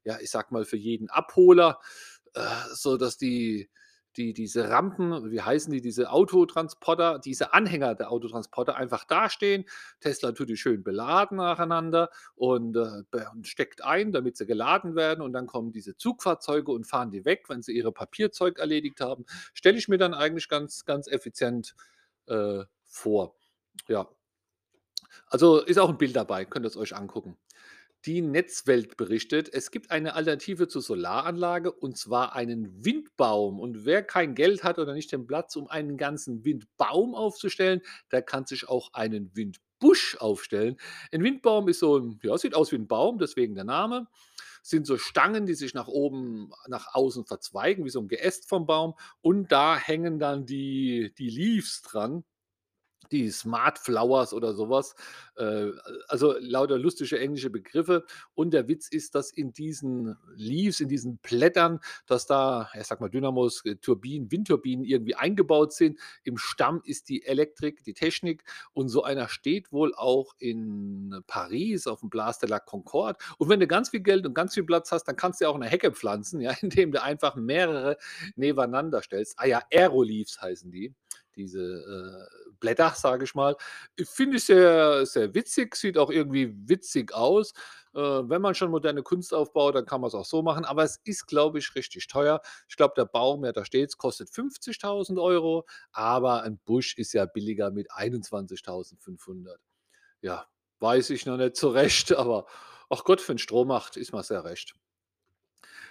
ja, 0.05 0.19
ich 0.21 0.31
sag 0.31 0.53
mal, 0.53 0.65
für 0.65 0.77
jeden 0.77 1.11
Abholer, 1.11 1.81
äh, 2.35 2.41
so 2.73 2.97
dass 2.97 3.17
die 3.17 3.69
die 4.19 4.35
diese 4.35 4.69
Rampen, 4.69 5.31
wie 5.31 5.41
heißen 5.41 5.73
die, 5.73 5.81
diese 5.81 6.11
Autotransporter, 6.11 7.19
diese 7.21 7.55
Anhänger 7.55 7.95
der 7.95 8.11
Autotransporter 8.11 8.77
einfach 8.77 9.05
dastehen. 9.05 9.65
Tesla 10.01 10.33
tut 10.33 10.49
die 10.49 10.57
schön 10.57 10.83
beladen 10.83 11.39
nacheinander 11.39 12.11
und, 12.35 12.77
äh, 12.77 13.05
und 13.33 13.47
steckt 13.47 13.85
ein, 13.85 14.13
damit 14.13 14.37
sie 14.37 14.47
geladen 14.47 14.97
werden 14.97 15.23
und 15.23 15.33
dann 15.33 15.47
kommen 15.47 15.73
diese 15.73 15.97
Zugfahrzeuge 15.97 16.73
und 16.73 16.85
fahren 16.85 17.11
die 17.11 17.25
weg, 17.25 17.45
wenn 17.49 17.63
sie 17.63 17.73
ihre 17.73 17.93
Papierzeug 17.93 18.59
erledigt 18.59 19.01
haben. 19.01 19.25
Stelle 19.55 19.79
ich 19.79 19.89
mir 19.89 19.99
dann 19.99 20.15
eigentlich 20.15 20.49
ganz, 20.49 20.85
ganz 20.85 21.07
effizient 21.07 21.75
äh, 22.27 22.65
vor. 22.85 23.37
Ja. 23.87 24.09
Also 25.27 25.61
ist 25.61 25.79
auch 25.79 25.89
ein 25.89 25.99
Bild 25.99 26.17
dabei, 26.17 26.45
könnt 26.45 26.67
ihr 26.67 26.69
es 26.69 26.77
euch 26.77 26.97
angucken. 26.97 27.37
Die 28.05 28.21
Netzwelt 28.23 28.97
berichtet, 28.97 29.53
es 29.53 29.73
gibt 29.73 29.91
eine 29.91 30.15
Alternative 30.15 30.69
zur 30.69 30.83
Solaranlage 30.83 31.73
und 31.73 31.99
zwar 31.99 32.35
einen 32.35 32.85
Windbaum. 32.85 33.59
Und 33.59 33.85
wer 33.85 34.05
kein 34.05 34.37
Geld 34.37 34.63
hat 34.63 34.79
oder 34.79 34.95
nicht 34.95 35.11
den 35.11 35.27
Platz, 35.27 35.57
um 35.57 35.67
einen 35.67 35.97
ganzen 35.97 36.45
Windbaum 36.45 37.17
aufzustellen, 37.17 37.81
der 38.13 38.23
kann 38.23 38.47
sich 38.47 38.69
auch 38.69 38.93
einen 38.93 39.35
Windbusch 39.35 40.17
aufstellen. 40.21 40.77
Ein 41.13 41.25
Windbaum 41.25 41.67
ist 41.69 41.81
so 41.81 42.15
ja, 42.23 42.39
sieht 42.39 42.55
aus 42.55 42.71
wie 42.71 42.77
ein 42.77 42.87
Baum, 42.87 43.19
deswegen 43.19 43.57
der 43.57 43.65
Name. 43.65 44.07
Sind 44.63 44.87
so 44.87 44.97
Stangen, 44.97 45.47
die 45.47 45.55
sich 45.55 45.75
nach 45.75 45.89
oben, 45.89 46.53
nach 46.69 46.95
außen 46.95 47.25
verzweigen, 47.27 47.85
wie 47.85 47.91
so 47.91 48.01
ein 48.01 48.09
Geäst 48.09 48.49
vom 48.49 48.67
Baum. 48.67 48.95
Und 49.23 49.51
da 49.51 49.77
hängen 49.77 50.21
dann 50.21 50.47
die, 50.47 51.13
die 51.19 51.31
Leaves 51.31 51.83
dran 51.83 52.25
die 53.13 53.31
Smart 53.31 53.79
Flowers 53.79 54.33
oder 54.33 54.55
sowas, 54.55 54.95
Äh, 55.39 55.71
also 56.09 56.35
lauter 56.41 56.79
lustige 56.79 57.19
englische 57.19 57.51
Begriffe. 57.51 58.05
Und 58.35 58.53
der 58.53 58.67
Witz 58.69 58.89
ist, 58.89 59.15
dass 59.15 59.31
in 59.31 59.53
diesen 59.53 60.17
Leaves, 60.35 60.81
in 60.81 60.89
diesen 60.89 61.19
Blättern, 61.19 61.79
dass 62.07 62.27
da, 62.27 62.71
ich 62.75 62.87
sag 62.87 63.01
mal, 63.01 63.09
Dynamos, 63.09 63.65
äh, 63.65 63.77
Turbinen, 63.77 64.31
Windturbinen 64.33 64.85
irgendwie 64.85 65.15
eingebaut 65.15 65.73
sind. 65.73 65.99
Im 66.25 66.39
Stamm 66.39 66.81
ist 66.85 67.09
die 67.09 67.25
Elektrik, 67.25 67.85
die 67.85 67.95
Technik. 67.95 68.43
Und 68.73 68.89
so 68.89 69.05
einer 69.05 69.29
steht 69.29 69.73
wohl 69.73 69.95
auch 69.95 70.35
in 70.39 71.23
Paris 71.27 71.87
auf 71.87 72.01
dem 72.01 72.11
Place 72.11 72.39
de 72.39 72.49
la 72.51 72.59
Concorde. 72.59 73.19
Und 73.39 73.49
wenn 73.49 73.61
du 73.61 73.67
ganz 73.67 73.91
viel 73.91 74.01
Geld 74.01 74.27
und 74.27 74.35
ganz 74.35 74.55
viel 74.55 74.65
Platz 74.65 74.91
hast, 74.93 75.05
dann 75.05 75.17
kannst 75.17 75.41
du 75.41 75.45
ja 75.45 75.51
auch 75.51 75.55
eine 75.57 75.67
Hecke 75.69 75.93
pflanzen, 75.93 76.41
ja, 76.41 76.53
indem 76.63 76.93
du 76.93 77.03
einfach 77.03 77.37
mehrere 77.37 77.97
nebeneinander 78.37 79.03
stellst. 79.03 79.35
Ah 79.39 79.47
ja, 79.47 79.63
Aeroleaves 79.73 80.41
heißen 80.43 80.71
die 80.71 80.95
diese 81.39 81.63
äh, 81.63 82.51
Blätter, 82.61 82.93
sage 82.95 83.25
ich 83.25 83.35
mal. 83.35 83.57
Finde 84.05 84.37
ich 84.37 84.45
sehr, 84.45 85.07
sehr 85.07 85.35
witzig, 85.35 85.75
sieht 85.77 85.97
auch 85.97 86.11
irgendwie 86.11 86.53
witzig 86.69 87.15
aus. 87.15 87.53
Äh, 87.95 88.01
wenn 88.01 88.43
man 88.43 88.55
schon 88.55 88.71
moderne 88.71 89.03
Kunst 89.03 89.33
aufbaut, 89.33 89.75
dann 89.75 89.87
kann 89.87 90.01
man 90.01 90.09
es 90.09 90.15
auch 90.15 90.25
so 90.27 90.43
machen. 90.43 90.65
Aber 90.65 90.83
es 90.83 91.01
ist, 91.05 91.27
glaube 91.27 91.59
ich, 91.59 91.75
richtig 91.75 92.07
teuer. 92.09 92.41
Ich 92.69 92.77
glaube, 92.77 92.95
der 92.97 93.07
Baum, 93.07 93.45
ja, 93.45 93.53
da 93.53 93.65
steht 93.65 93.89
es, 93.91 93.97
kostet 93.97 94.29
50.000 94.31 95.23
Euro. 95.23 95.67
Aber 95.93 96.43
ein 96.43 96.59
Busch 96.65 96.97
ist 96.99 97.13
ja 97.15 97.25
billiger 97.27 97.71
mit 97.71 97.91
21.500. 97.91 99.57
Ja, 100.21 100.47
weiß 100.81 101.11
ich 101.11 101.27
noch 101.27 101.37
nicht 101.37 101.57
so 101.57 101.71
recht. 101.71 102.13
Aber 102.17 102.47
ach 102.91 103.05
Gott, 103.05 103.21
für 103.21 103.35
den 103.35 103.39
Strommacht 103.39 103.97
ist 103.97 104.13
man 104.13 104.23
sehr 104.23 104.45
recht. 104.45 104.75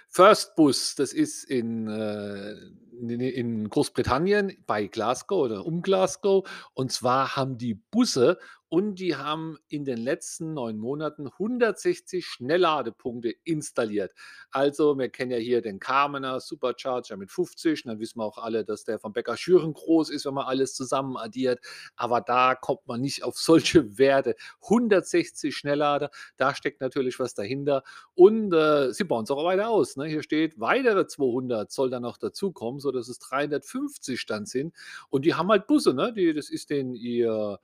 First 0.08 0.56
Bus, 0.56 0.94
das 0.94 1.12
ist 1.12 1.44
in, 1.44 1.86
äh, 1.86 2.54
in 2.98 3.68
Großbritannien 3.68 4.56
bei 4.66 4.86
Glasgow 4.86 5.44
oder 5.44 5.66
um 5.66 5.82
Glasgow. 5.82 6.48
Und 6.74 6.90
zwar 6.92 7.36
haben 7.36 7.58
die 7.58 7.74
Busse 7.74 8.38
und 8.70 8.96
die 8.96 9.16
haben 9.16 9.56
in 9.68 9.86
den 9.86 9.96
letzten 9.96 10.52
neun 10.52 10.76
Monaten 10.76 11.26
160 11.26 12.26
Schnellladepunkte 12.26 13.34
installiert. 13.44 14.12
Also, 14.50 14.98
wir 14.98 15.08
kennen 15.08 15.30
ja 15.30 15.38
hier 15.38 15.62
den 15.62 15.78
Carmener 15.80 16.38
Supercharger 16.40 17.16
mit 17.16 17.30
50. 17.30 17.84
Und 17.84 17.92
dann 17.92 18.00
wissen 18.00 18.18
wir 18.18 18.24
auch 18.24 18.36
alle, 18.36 18.64
dass 18.64 18.84
der 18.84 18.98
von 18.98 19.14
Becker 19.14 19.38
Schüren 19.38 19.72
groß 19.72 20.10
ist, 20.10 20.26
wenn 20.26 20.34
man 20.34 20.46
alles 20.46 20.74
zusammen 20.74 21.16
addiert. 21.16 21.60
Aber 21.96 22.20
da 22.20 22.54
kommt 22.54 22.86
man 22.86 23.00
nicht 23.00 23.24
auf 23.24 23.38
solche 23.38 23.96
Werte. 23.96 24.36
160 24.64 25.56
Schnelllader, 25.56 26.10
da 26.36 26.54
steckt 26.54 26.82
natürlich 26.82 27.18
was 27.18 27.32
dahinter. 27.34 27.84
Und 28.14 28.52
äh, 28.52 28.92
sie 28.92 29.04
bauen 29.04 29.24
es 29.24 29.30
auch 29.30 29.44
weiter 29.44 29.70
aus. 29.70 29.96
Ne? 29.96 30.06
Hier 30.06 30.22
steht, 30.22 30.60
weitere 30.60 31.06
200 31.06 31.72
soll 31.72 31.88
dann 31.88 32.02
noch 32.02 32.18
dazukommen, 32.18 32.80
sodass 32.80 33.08
es 33.08 33.18
350 33.18 34.26
dann 34.26 34.44
sind. 34.44 34.74
Und 35.08 35.24
die 35.24 35.34
haben 35.34 35.48
halt 35.48 35.66
Busse, 35.66 35.94
ne? 35.94 36.12
Die, 36.12 36.34
das 36.34 36.50
ist 36.50 36.68
den 36.68 36.94
ihr 36.94 37.58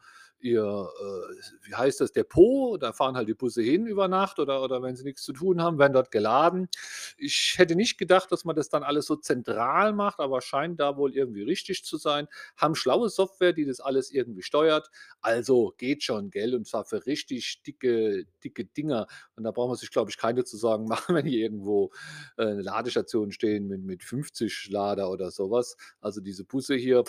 ihr, 0.44 0.62
äh, 0.62 1.68
wie 1.68 1.74
heißt 1.74 2.00
das, 2.00 2.12
Depot. 2.12 2.80
Da 2.80 2.92
fahren 2.92 3.16
halt 3.16 3.28
die 3.28 3.34
Busse 3.34 3.62
hin 3.62 3.86
über 3.86 4.08
Nacht 4.08 4.38
oder, 4.38 4.62
oder 4.62 4.82
wenn 4.82 4.94
sie 4.94 5.04
nichts 5.04 5.22
zu 5.22 5.32
tun 5.32 5.62
haben, 5.62 5.78
werden 5.78 5.94
dort 5.94 6.10
geladen. 6.10 6.68
Ich 7.16 7.54
hätte 7.56 7.74
nicht 7.74 7.98
gedacht, 7.98 8.30
dass 8.30 8.44
man 8.44 8.54
das 8.54 8.68
dann 8.68 8.82
alles 8.82 9.06
so 9.06 9.16
zentral 9.16 9.92
macht, 9.94 10.20
aber 10.20 10.40
scheint 10.42 10.78
da 10.80 10.96
wohl 10.96 11.14
irgendwie 11.14 11.42
richtig 11.42 11.84
zu 11.84 11.96
sein. 11.96 12.28
Haben 12.56 12.74
schlaue 12.74 13.08
Software, 13.08 13.52
die 13.52 13.64
das 13.64 13.80
alles 13.80 14.10
irgendwie 14.10 14.42
steuert. 14.42 14.90
Also 15.20 15.74
geht 15.78 16.02
schon, 16.02 16.30
gell? 16.30 16.54
Und 16.54 16.66
zwar 16.66 16.84
für 16.84 17.06
richtig 17.06 17.62
dicke, 17.62 18.26
dicke 18.44 18.66
Dinger. 18.66 19.06
Und 19.36 19.44
da 19.44 19.50
braucht 19.50 19.68
man 19.68 19.76
sich, 19.76 19.90
glaube 19.90 20.10
ich, 20.10 20.18
keine 20.18 20.44
zu 20.44 20.56
sagen 20.56 20.84
machen, 20.88 21.14
wenn 21.14 21.26
hier 21.26 21.40
irgendwo 21.40 21.90
äh, 22.36 22.52
Ladestationen 22.52 23.32
stehen 23.32 23.66
mit, 23.66 23.82
mit 23.82 24.04
50 24.04 24.68
Lader 24.70 25.10
oder 25.10 25.30
sowas. 25.30 25.76
Also 26.00 26.20
diese 26.20 26.44
Busse 26.44 26.74
hier, 26.74 27.04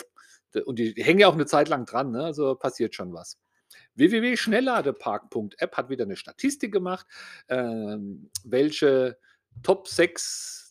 und 0.64 0.78
die, 0.78 0.92
hängen 1.02 1.20
ja 1.20 1.28
auch 1.28 1.34
eine 1.34 1.46
Zeit 1.46 1.68
lang 1.68 1.86
dran, 1.86 2.10
ne? 2.10 2.24
also 2.24 2.54
passiert 2.54 2.94
schon 2.94 3.12
was. 3.12 3.38
www.schnellladepark.app 3.94 5.76
hat 5.76 5.88
wieder 5.88 6.04
eine 6.04 6.16
Statistik 6.16 6.72
gemacht, 6.72 7.06
ähm, 7.48 8.30
welche 8.44 9.18
Top 9.62 9.88
6 9.88 10.65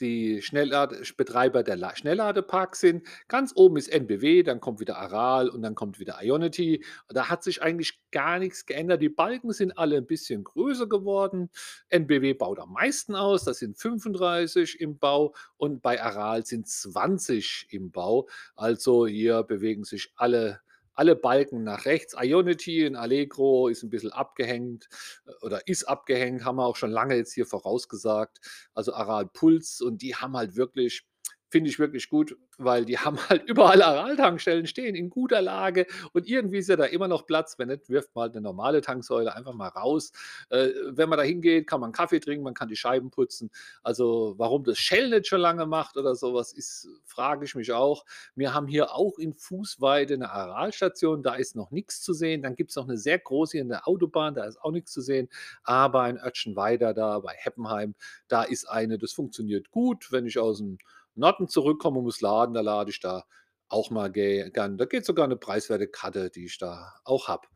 die 0.00 0.42
Schnelllade 0.42 1.02
Betreiber 1.16 1.62
der 1.62 1.76
La 1.76 1.94
Schnellladeparks 1.94 2.80
sind. 2.80 3.06
Ganz 3.28 3.52
oben 3.54 3.76
ist 3.76 3.88
NBW, 3.88 4.42
dann 4.42 4.60
kommt 4.60 4.80
wieder 4.80 4.98
Aral 4.98 5.48
und 5.48 5.62
dann 5.62 5.74
kommt 5.74 5.98
wieder 5.98 6.18
Ionity. 6.22 6.84
Da 7.08 7.28
hat 7.28 7.42
sich 7.42 7.62
eigentlich 7.62 8.00
gar 8.10 8.38
nichts 8.38 8.66
geändert. 8.66 9.02
Die 9.02 9.08
Balken 9.08 9.52
sind 9.52 9.76
alle 9.76 9.96
ein 9.96 10.06
bisschen 10.06 10.44
größer 10.44 10.88
geworden. 10.88 11.50
NBW 11.88 12.34
baut 12.34 12.58
am 12.58 12.72
meisten 12.72 13.14
aus, 13.14 13.44
das 13.44 13.58
sind 13.58 13.78
35 13.78 14.80
im 14.80 14.98
Bau 14.98 15.34
und 15.56 15.82
bei 15.82 16.02
Aral 16.02 16.44
sind 16.46 16.68
20 16.68 17.66
im 17.70 17.90
Bau. 17.90 18.28
Also 18.56 19.06
hier 19.06 19.42
bewegen 19.42 19.84
sich 19.84 20.12
alle 20.16 20.60
alle 20.98 21.14
Balken 21.14 21.62
nach 21.62 21.84
rechts. 21.84 22.16
Ionity 22.18 22.84
in 22.84 22.96
Allegro 22.96 23.68
ist 23.68 23.84
ein 23.84 23.90
bisschen 23.90 24.10
abgehängt 24.10 24.88
äh, 25.26 25.32
oder 25.42 25.66
ist 25.68 25.84
abgehängt, 25.84 26.44
haben 26.44 26.56
wir 26.56 26.66
auch 26.66 26.76
schon 26.76 26.90
lange 26.90 27.14
jetzt 27.14 27.32
hier 27.34 27.46
vorausgesagt. 27.46 28.40
Also 28.74 28.92
Aral 28.92 29.26
Puls 29.26 29.80
und 29.80 30.02
die 30.02 30.16
haben 30.16 30.36
halt 30.36 30.56
wirklich 30.56 31.06
Finde 31.50 31.70
ich 31.70 31.78
wirklich 31.78 32.10
gut, 32.10 32.36
weil 32.58 32.84
die 32.84 32.98
haben 32.98 33.18
halt 33.28 33.48
überall 33.48 33.80
Aral-Tankstellen 33.82 34.66
stehen, 34.66 34.94
in 34.94 35.08
guter 35.08 35.40
Lage 35.40 35.86
und 36.12 36.28
irgendwie 36.28 36.58
ist 36.58 36.68
ja 36.68 36.76
da 36.76 36.84
immer 36.84 37.08
noch 37.08 37.26
Platz. 37.26 37.58
Wenn 37.58 37.68
nicht, 37.68 37.88
wirft 37.88 38.14
man 38.14 38.22
halt 38.24 38.34
'ne 38.34 38.42
normale 38.42 38.82
Tanksäule 38.82 39.34
einfach 39.34 39.54
mal 39.54 39.68
raus. 39.68 40.12
Äh, 40.50 40.68
wenn 40.90 41.08
man 41.08 41.18
da 41.18 41.24
hingeht, 41.24 41.66
kann 41.66 41.80
man 41.80 41.92
Kaffee 41.92 42.20
trinken, 42.20 42.44
man 42.44 42.52
kann 42.54 42.68
die 42.68 42.76
Scheiben 42.76 43.10
putzen. 43.10 43.50
Also, 43.82 44.34
warum 44.36 44.62
das 44.64 44.78
Shell 44.78 45.08
nicht 45.08 45.26
schon 45.26 45.40
lange 45.40 45.64
macht 45.66 45.96
oder 45.96 46.14
sowas, 46.14 46.52
ist 46.52 46.88
frage 47.04 47.44
ich 47.46 47.54
mich 47.54 47.72
auch. 47.72 48.04
Wir 48.34 48.52
haben 48.52 48.66
hier 48.66 48.94
auch 48.94 49.18
in 49.18 49.32
Fußweite 49.34 50.14
eine 50.14 50.30
Aral-Station, 50.30 51.22
da 51.22 51.34
ist 51.34 51.56
noch 51.56 51.70
nichts 51.70 52.02
zu 52.02 52.12
sehen. 52.12 52.42
Dann 52.42 52.56
gibt 52.56 52.70
es 52.70 52.76
noch 52.76 52.84
eine 52.88 52.98
sehr 52.98 53.18
große 53.18 53.52
hier 53.52 53.62
in 53.62 53.68
der 53.70 53.88
Autobahn, 53.88 54.34
da 54.34 54.44
ist 54.44 54.60
auch 54.60 54.70
nichts 54.72 54.92
zu 54.92 55.00
sehen. 55.00 55.28
Aber 55.64 56.02
ein 56.02 56.18
Örtchen 56.18 56.56
weiter 56.56 56.92
da 56.92 57.18
bei 57.20 57.32
Heppenheim, 57.34 57.94
da 58.28 58.42
ist 58.42 58.66
eine, 58.68 58.98
das 58.98 59.12
funktioniert 59.12 59.70
gut, 59.70 60.12
wenn 60.12 60.26
ich 60.26 60.38
aus 60.38 60.58
dem 60.58 60.78
Norden 61.18 61.48
zurückkomme 61.48 61.98
und 61.98 62.04
muss 62.04 62.20
laden, 62.20 62.54
da 62.54 62.60
lade 62.62 62.90
ich 62.90 63.00
da 63.00 63.24
auch 63.68 63.90
mal 63.90 64.10
gern. 64.10 64.78
Da 64.78 64.84
geht 64.86 65.04
sogar 65.04 65.24
eine 65.26 65.36
preiswerte 65.36 65.88
Karte, 65.88 66.30
die 66.30 66.46
ich 66.46 66.58
da 66.58 66.92
auch 67.04 67.28
habe. 67.28 67.48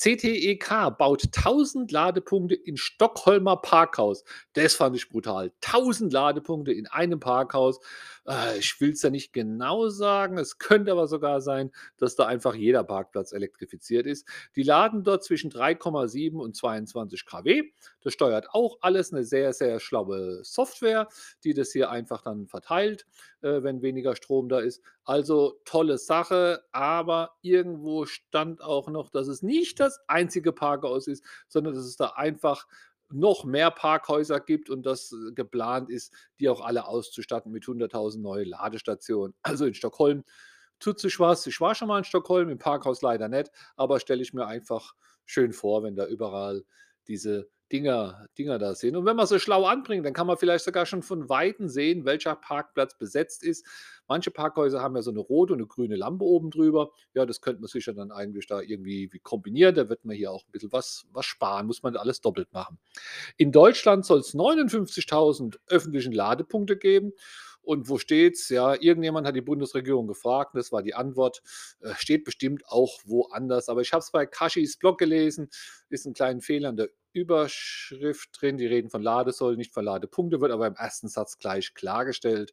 CTEK 0.00 0.96
baut 0.96 1.24
1000 1.24 1.92
Ladepunkte 1.92 2.54
in 2.54 2.78
Stockholmer 2.78 3.58
Parkhaus. 3.58 4.24
Das 4.54 4.72
fand 4.72 4.96
ich 4.96 5.10
brutal. 5.10 5.52
1000 5.62 6.10
Ladepunkte 6.10 6.72
in 6.72 6.86
einem 6.86 7.20
Parkhaus. 7.20 7.80
Äh, 8.26 8.58
ich 8.58 8.80
will 8.80 8.92
es 8.92 9.02
ja 9.02 9.10
nicht 9.10 9.34
genau 9.34 9.90
sagen. 9.90 10.38
Es 10.38 10.56
könnte 10.56 10.92
aber 10.92 11.06
sogar 11.06 11.42
sein, 11.42 11.70
dass 11.98 12.16
da 12.16 12.26
einfach 12.26 12.54
jeder 12.54 12.82
Parkplatz 12.82 13.32
elektrifiziert 13.32 14.06
ist. 14.06 14.26
Die 14.56 14.62
laden 14.62 15.04
dort 15.04 15.22
zwischen 15.22 15.50
3,7 15.50 16.38
und 16.38 16.56
22 16.56 17.26
kW. 17.26 17.64
Das 18.00 18.14
steuert 18.14 18.48
auch 18.54 18.78
alles 18.80 19.12
eine 19.12 19.24
sehr, 19.24 19.52
sehr 19.52 19.80
schlaue 19.80 20.42
Software, 20.44 21.08
die 21.44 21.52
das 21.52 21.72
hier 21.72 21.90
einfach 21.90 22.22
dann 22.22 22.46
verteilt, 22.46 23.06
äh, 23.42 23.62
wenn 23.62 23.82
weniger 23.82 24.16
Strom 24.16 24.48
da 24.48 24.60
ist. 24.60 24.82
Also 25.10 25.60
tolle 25.64 25.98
Sache, 25.98 26.62
aber 26.70 27.36
irgendwo 27.42 28.06
stand 28.06 28.62
auch 28.62 28.88
noch, 28.88 29.10
dass 29.10 29.26
es 29.26 29.42
nicht 29.42 29.80
das 29.80 29.98
einzige 30.06 30.52
Parkhaus 30.52 31.08
ist, 31.08 31.24
sondern 31.48 31.74
dass 31.74 31.82
es 31.84 31.96
da 31.96 32.10
einfach 32.10 32.68
noch 33.08 33.42
mehr 33.42 33.72
Parkhäuser 33.72 34.38
gibt 34.38 34.70
und 34.70 34.86
das 34.86 35.10
äh, 35.10 35.32
geplant 35.32 35.90
ist, 35.90 36.14
die 36.38 36.48
auch 36.48 36.60
alle 36.60 36.86
auszustatten 36.86 37.50
mit 37.50 37.64
100.000 37.64 38.20
neue 38.20 38.44
Ladestationen. 38.44 39.34
Also 39.42 39.66
in 39.66 39.74
Stockholm 39.74 40.22
tut 40.78 41.00
sich 41.00 41.18
was. 41.18 41.44
Ich 41.48 41.60
war 41.60 41.74
schon 41.74 41.88
mal 41.88 41.98
in 41.98 42.04
Stockholm, 42.04 42.48
im 42.48 42.58
Parkhaus 42.58 43.02
leider 43.02 43.28
nicht, 43.28 43.50
aber 43.74 43.98
stelle 43.98 44.22
ich 44.22 44.32
mir 44.32 44.46
einfach 44.46 44.94
schön 45.26 45.52
vor, 45.52 45.82
wenn 45.82 45.96
da 45.96 46.06
überall 46.06 46.62
diese 47.08 47.50
Dinger 47.72 48.26
Dinger 48.36 48.58
da 48.58 48.74
sind. 48.74 48.96
Und 48.96 49.04
wenn 49.04 49.16
man 49.16 49.26
so 49.26 49.38
schlau 49.38 49.64
anbringt, 49.64 50.04
dann 50.04 50.12
kann 50.12 50.26
man 50.26 50.36
vielleicht 50.36 50.64
sogar 50.64 50.86
schon 50.86 51.02
von 51.02 51.28
Weitem 51.28 51.68
sehen, 51.68 52.04
welcher 52.04 52.34
Parkplatz 52.34 52.96
besetzt 52.96 53.42
ist. 53.42 53.64
Manche 54.08 54.30
Parkhäuser 54.30 54.80
haben 54.80 54.96
ja 54.96 55.02
so 55.02 55.10
eine 55.10 55.20
rote 55.20 55.52
und 55.52 55.60
eine 55.60 55.68
grüne 55.68 55.96
Lampe 55.96 56.24
oben 56.24 56.50
drüber. 56.50 56.90
Ja, 57.14 57.26
das 57.26 57.40
könnte 57.40 57.60
man 57.60 57.68
sicher 57.68 57.92
dann 57.92 58.10
eigentlich 58.10 58.46
da 58.46 58.60
irgendwie 58.60 59.08
wie 59.12 59.20
kombinieren. 59.20 59.74
Da 59.74 59.88
wird 59.88 60.04
man 60.04 60.16
hier 60.16 60.32
auch 60.32 60.44
ein 60.44 60.50
bisschen 60.52 60.72
was 60.72 61.06
was 61.12 61.26
sparen, 61.26 61.66
muss 61.66 61.82
man 61.82 61.96
alles 61.96 62.20
doppelt 62.20 62.52
machen. 62.52 62.78
In 63.36 63.52
Deutschland 63.52 64.04
soll 64.04 64.20
es 64.20 64.34
59.000 64.34 65.58
öffentlichen 65.68 66.12
Ladepunkte 66.12 66.76
geben. 66.76 67.12
Und 67.62 67.88
wo 67.88 67.98
steht's? 67.98 68.48
Ja, 68.48 68.74
irgendjemand 68.74 69.26
hat 69.26 69.36
die 69.36 69.42
Bundesregierung 69.42 70.06
gefragt, 70.06 70.52
das 70.54 70.72
war 70.72 70.82
die 70.82 70.94
Antwort. 70.94 71.42
Äh, 71.80 71.94
steht 71.96 72.24
bestimmt 72.24 72.64
auch 72.66 72.98
woanders. 73.04 73.68
Aber 73.68 73.82
ich 73.82 73.92
habe 73.92 74.00
es 74.00 74.10
bei 74.10 74.26
Kashis 74.26 74.78
Blog 74.78 74.98
gelesen, 74.98 75.50
ist 75.90 76.06
ein 76.06 76.14
kleiner 76.14 76.40
Fehler 76.40 76.70
in 76.70 76.76
der 76.76 76.88
Überschrift 77.12 78.30
drin. 78.40 78.56
Die 78.58 78.66
reden 78.66 78.90
von 78.90 79.02
Ladesäulen, 79.02 79.58
nicht 79.58 79.72
von 79.72 79.84
Ladepunkte, 79.84 80.40
wird 80.40 80.52
aber 80.52 80.66
im 80.66 80.74
ersten 80.74 81.08
Satz 81.08 81.38
gleich 81.38 81.74
klargestellt. 81.74 82.52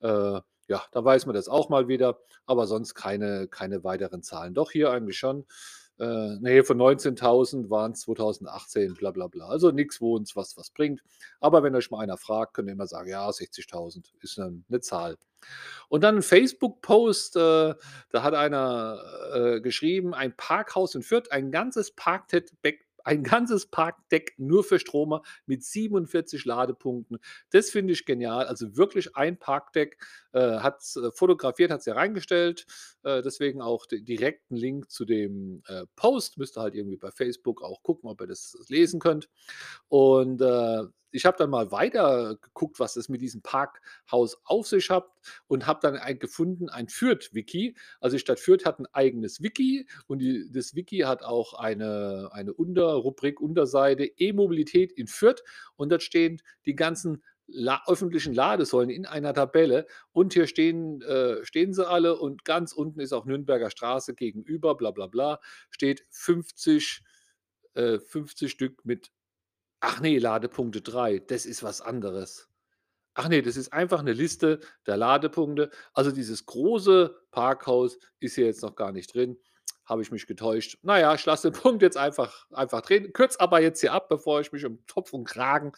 Äh, 0.00 0.40
ja, 0.68 0.82
da 0.92 1.04
weiß 1.04 1.26
man 1.26 1.34
das 1.34 1.48
auch 1.48 1.68
mal 1.68 1.88
wieder, 1.88 2.18
aber 2.44 2.66
sonst 2.66 2.94
keine, 2.94 3.48
keine 3.48 3.84
weiteren 3.84 4.22
Zahlen. 4.22 4.54
Doch 4.54 4.70
hier 4.70 4.90
eigentlich 4.90 5.18
schon. 5.18 5.46
Äh, 5.98 6.62
von 6.62 6.76
19.000 6.78 7.70
waren 7.70 7.92
es 7.92 8.00
2018, 8.00 8.94
bla 8.94 9.12
bla 9.12 9.28
bla. 9.28 9.46
Also 9.46 9.70
nichts, 9.70 10.00
wo 10.00 10.14
uns 10.14 10.36
was, 10.36 10.56
was 10.56 10.70
bringt. 10.70 11.02
Aber 11.40 11.62
wenn 11.62 11.74
euch 11.74 11.90
mal 11.90 12.00
einer 12.00 12.18
fragt, 12.18 12.54
könnt 12.54 12.68
ihr 12.68 12.72
immer 12.72 12.86
sagen, 12.86 13.08
ja, 13.08 13.26
60.000 13.28 14.04
ist 14.20 14.38
eine, 14.38 14.62
eine 14.68 14.80
Zahl. 14.80 15.16
Und 15.88 16.02
dann 16.04 16.16
ein 16.16 16.22
Facebook-Post, 16.22 17.36
äh, 17.36 17.74
da 18.10 18.22
hat 18.22 18.34
einer 18.34 19.00
äh, 19.34 19.60
geschrieben, 19.60 20.12
ein 20.12 20.36
Parkhaus 20.36 20.94
in 20.94 21.02
Fürth, 21.02 21.30
ein 21.30 21.50
ganzes 21.50 21.92
Parkdeck 21.92 22.85
ein 23.06 23.22
ganzes 23.22 23.66
Parkdeck 23.66 24.34
nur 24.36 24.64
für 24.64 24.80
Stromer 24.80 25.22
mit 25.46 25.62
47 25.62 26.44
Ladepunkten. 26.44 27.18
Das 27.50 27.70
finde 27.70 27.92
ich 27.92 28.04
genial. 28.04 28.46
Also 28.46 28.76
wirklich 28.76 29.16
ein 29.16 29.38
Parkdeck, 29.38 29.96
äh, 30.32 30.58
hat 30.58 30.80
es 30.80 30.96
äh, 30.96 31.12
fotografiert, 31.12 31.70
hat 31.70 31.80
es 31.80 31.86
ja 31.86 31.94
reingestellt. 31.94 32.66
Äh, 33.04 33.22
deswegen 33.22 33.62
auch 33.62 33.86
den 33.86 34.04
direkten 34.04 34.56
Link 34.56 34.90
zu 34.90 35.04
dem 35.04 35.62
äh, 35.68 35.84
Post. 35.94 36.36
Müsst 36.36 36.58
ihr 36.58 36.62
halt 36.62 36.74
irgendwie 36.74 36.96
bei 36.96 37.12
Facebook 37.12 37.62
auch 37.62 37.82
gucken, 37.84 38.10
ob 38.10 38.20
ihr 38.20 38.26
das 38.26 38.56
lesen 38.68 38.98
könnt. 38.98 39.28
Und 39.88 40.42
äh, 40.42 40.82
ich 41.16 41.24
habe 41.24 41.38
dann 41.38 41.50
mal 41.50 41.72
weiter 41.72 42.36
geguckt, 42.40 42.78
was 42.78 42.96
es 42.96 43.08
mit 43.08 43.22
diesem 43.22 43.42
Parkhaus 43.42 44.38
auf 44.44 44.66
sich 44.66 44.90
hat 44.90 45.06
und 45.48 45.66
habe 45.66 45.80
dann 45.82 45.96
ein, 45.96 46.18
gefunden, 46.18 46.68
ein 46.68 46.88
Fürth-Wiki. 46.88 47.76
Also 48.00 48.16
die 48.16 48.20
Stadt 48.20 48.38
Fürth 48.38 48.64
hat 48.64 48.78
ein 48.78 48.86
eigenes 48.92 49.42
Wiki 49.42 49.88
und 50.06 50.20
die, 50.20 50.50
das 50.52 50.74
Wiki 50.74 50.98
hat 51.00 51.22
auch 51.22 51.54
eine, 51.54 52.28
eine 52.32 52.52
Unterrubrik, 52.52 53.40
Unterseite 53.40 54.04
E-Mobilität 54.04 54.92
in 54.92 55.06
Fürth 55.06 55.42
und 55.76 55.90
dort 55.90 56.02
stehen 56.02 56.42
die 56.66 56.76
ganzen 56.76 57.22
La 57.48 57.82
öffentlichen 57.86 58.34
Ladesäulen 58.34 58.90
in 58.90 59.06
einer 59.06 59.32
Tabelle 59.32 59.86
und 60.12 60.32
hier 60.32 60.48
stehen, 60.48 61.00
äh, 61.02 61.44
stehen 61.44 61.72
sie 61.72 61.88
alle 61.88 62.18
und 62.18 62.44
ganz 62.44 62.72
unten 62.72 62.98
ist 62.98 63.12
auch 63.12 63.24
Nürnberger 63.24 63.70
Straße 63.70 64.14
gegenüber, 64.14 64.74
bla 64.76 64.90
bla 64.90 65.06
bla, 65.06 65.40
steht 65.70 66.04
50, 66.10 67.02
äh, 67.74 68.00
50 68.00 68.50
Stück 68.50 68.84
mit 68.84 69.12
Ach 69.82 70.00
nee, 70.00 70.18
Ladepunkte 70.18 70.80
3, 70.80 71.18
das 71.18 71.44
ist 71.46 71.62
was 71.62 71.80
anderes. 71.80 72.48
Ach 73.14 73.28
nee, 73.28 73.42
das 73.42 73.56
ist 73.56 73.72
einfach 73.72 74.00
eine 74.00 74.12
Liste 74.14 74.60
der 74.86 74.96
Ladepunkte. 74.96 75.70
Also, 75.94 76.12
dieses 76.12 76.46
große 76.46 77.16
Parkhaus 77.32 77.98
ist 78.20 78.36
hier 78.36 78.46
jetzt 78.46 78.62
noch 78.62 78.76
gar 78.76 78.92
nicht 78.92 79.14
drin. 79.14 79.38
Habe 79.84 80.02
ich 80.02 80.10
mich 80.10 80.26
getäuscht. 80.26 80.78
Na 80.82 80.98
ja, 80.98 81.14
ich 81.14 81.24
lasse 81.24 81.50
den 81.50 81.60
Punkt 81.62 81.80
jetzt 81.80 81.96
einfach 81.96 82.46
einfach 82.50 82.82
drehen. 82.82 83.12
Kürze 83.12 83.40
aber 83.40 83.60
jetzt 83.60 83.80
hier 83.80 83.92
ab, 83.92 84.08
bevor 84.08 84.40
ich 84.40 84.50
mich 84.50 84.64
um 84.66 84.84
Topf 84.86 85.12
und 85.12 85.24
Kragen, 85.24 85.72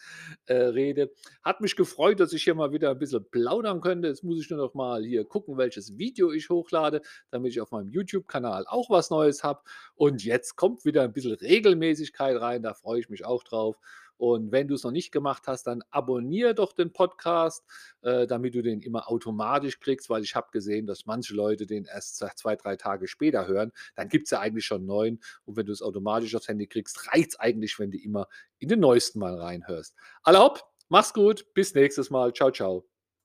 äh, 0.47 0.55
rede. 0.55 1.11
Hat 1.43 1.61
mich 1.61 1.75
gefreut, 1.75 2.19
dass 2.19 2.33
ich 2.33 2.43
hier 2.43 2.55
mal 2.55 2.71
wieder 2.71 2.89
ein 2.89 2.97
bisschen 2.97 3.29
plaudern 3.29 3.81
könnte. 3.81 4.07
Jetzt 4.07 4.23
muss 4.23 4.41
ich 4.41 4.49
nur 4.49 4.57
noch 4.59 4.73
mal 4.73 5.03
hier 5.03 5.25
gucken, 5.25 5.57
welches 5.57 5.97
Video 5.97 6.31
ich 6.31 6.49
hochlade, 6.49 7.01
damit 7.29 7.51
ich 7.51 7.61
auf 7.61 7.71
meinem 7.71 7.89
YouTube-Kanal 7.89 8.65
auch 8.67 8.89
was 8.89 9.11
Neues 9.11 9.43
habe. 9.43 9.61
Und 9.93 10.23
jetzt 10.23 10.55
kommt 10.55 10.85
wieder 10.85 11.03
ein 11.03 11.13
bisschen 11.13 11.33
Regelmäßigkeit 11.33 12.41
rein, 12.41 12.63
da 12.63 12.73
freue 12.73 12.99
ich 12.99 13.09
mich 13.09 13.25
auch 13.25 13.43
drauf. 13.43 13.77
Und 14.19 14.51
wenn 14.51 14.67
du 14.67 14.75
es 14.75 14.83
noch 14.83 14.91
nicht 14.91 15.13
gemacht 15.13 15.43
hast, 15.47 15.63
dann 15.63 15.81
abonniere 15.91 16.53
doch 16.53 16.73
den 16.73 16.91
Podcast, 16.91 17.63
äh, 18.01 18.27
damit 18.27 18.53
du 18.53 18.61
den 18.61 18.81
immer 18.81 19.09
automatisch 19.09 19.79
kriegst, 19.79 20.09
weil 20.09 20.23
ich 20.23 20.35
habe 20.35 20.49
gesehen, 20.51 20.85
dass 20.85 21.05
manche 21.05 21.33
Leute 21.33 21.65
den 21.65 21.85
erst 21.85 22.17
zwei, 22.35 22.57
drei 22.57 22.75
Tage 22.75 23.07
später 23.07 23.47
hören. 23.47 23.71
Dann 23.95 24.09
gibt 24.09 24.25
es 24.25 24.31
ja 24.31 24.41
eigentlich 24.41 24.65
schon 24.65 24.85
neun. 24.85 25.21
Und 25.45 25.55
wenn 25.55 25.65
du 25.65 25.71
es 25.71 25.81
automatisch 25.81 26.35
aufs 26.35 26.49
Handy 26.49 26.67
kriegst, 26.67 27.07
reicht 27.13 27.29
es 27.29 27.39
eigentlich, 27.39 27.79
wenn 27.79 27.91
du 27.91 27.97
immer 27.97 28.27
in 28.57 28.67
den 28.67 28.81
neuesten 28.81 29.19
mal 29.19 29.39
reinhörst. 29.39 29.95
Alle 30.23 30.39
hopp, 30.39 30.65
mach's 30.89 31.13
gut, 31.13 31.45
bis 31.53 31.73
nächstes 31.73 32.09
Mal. 32.09 32.33
Ciao, 32.33 32.51
ciao. 32.51 32.98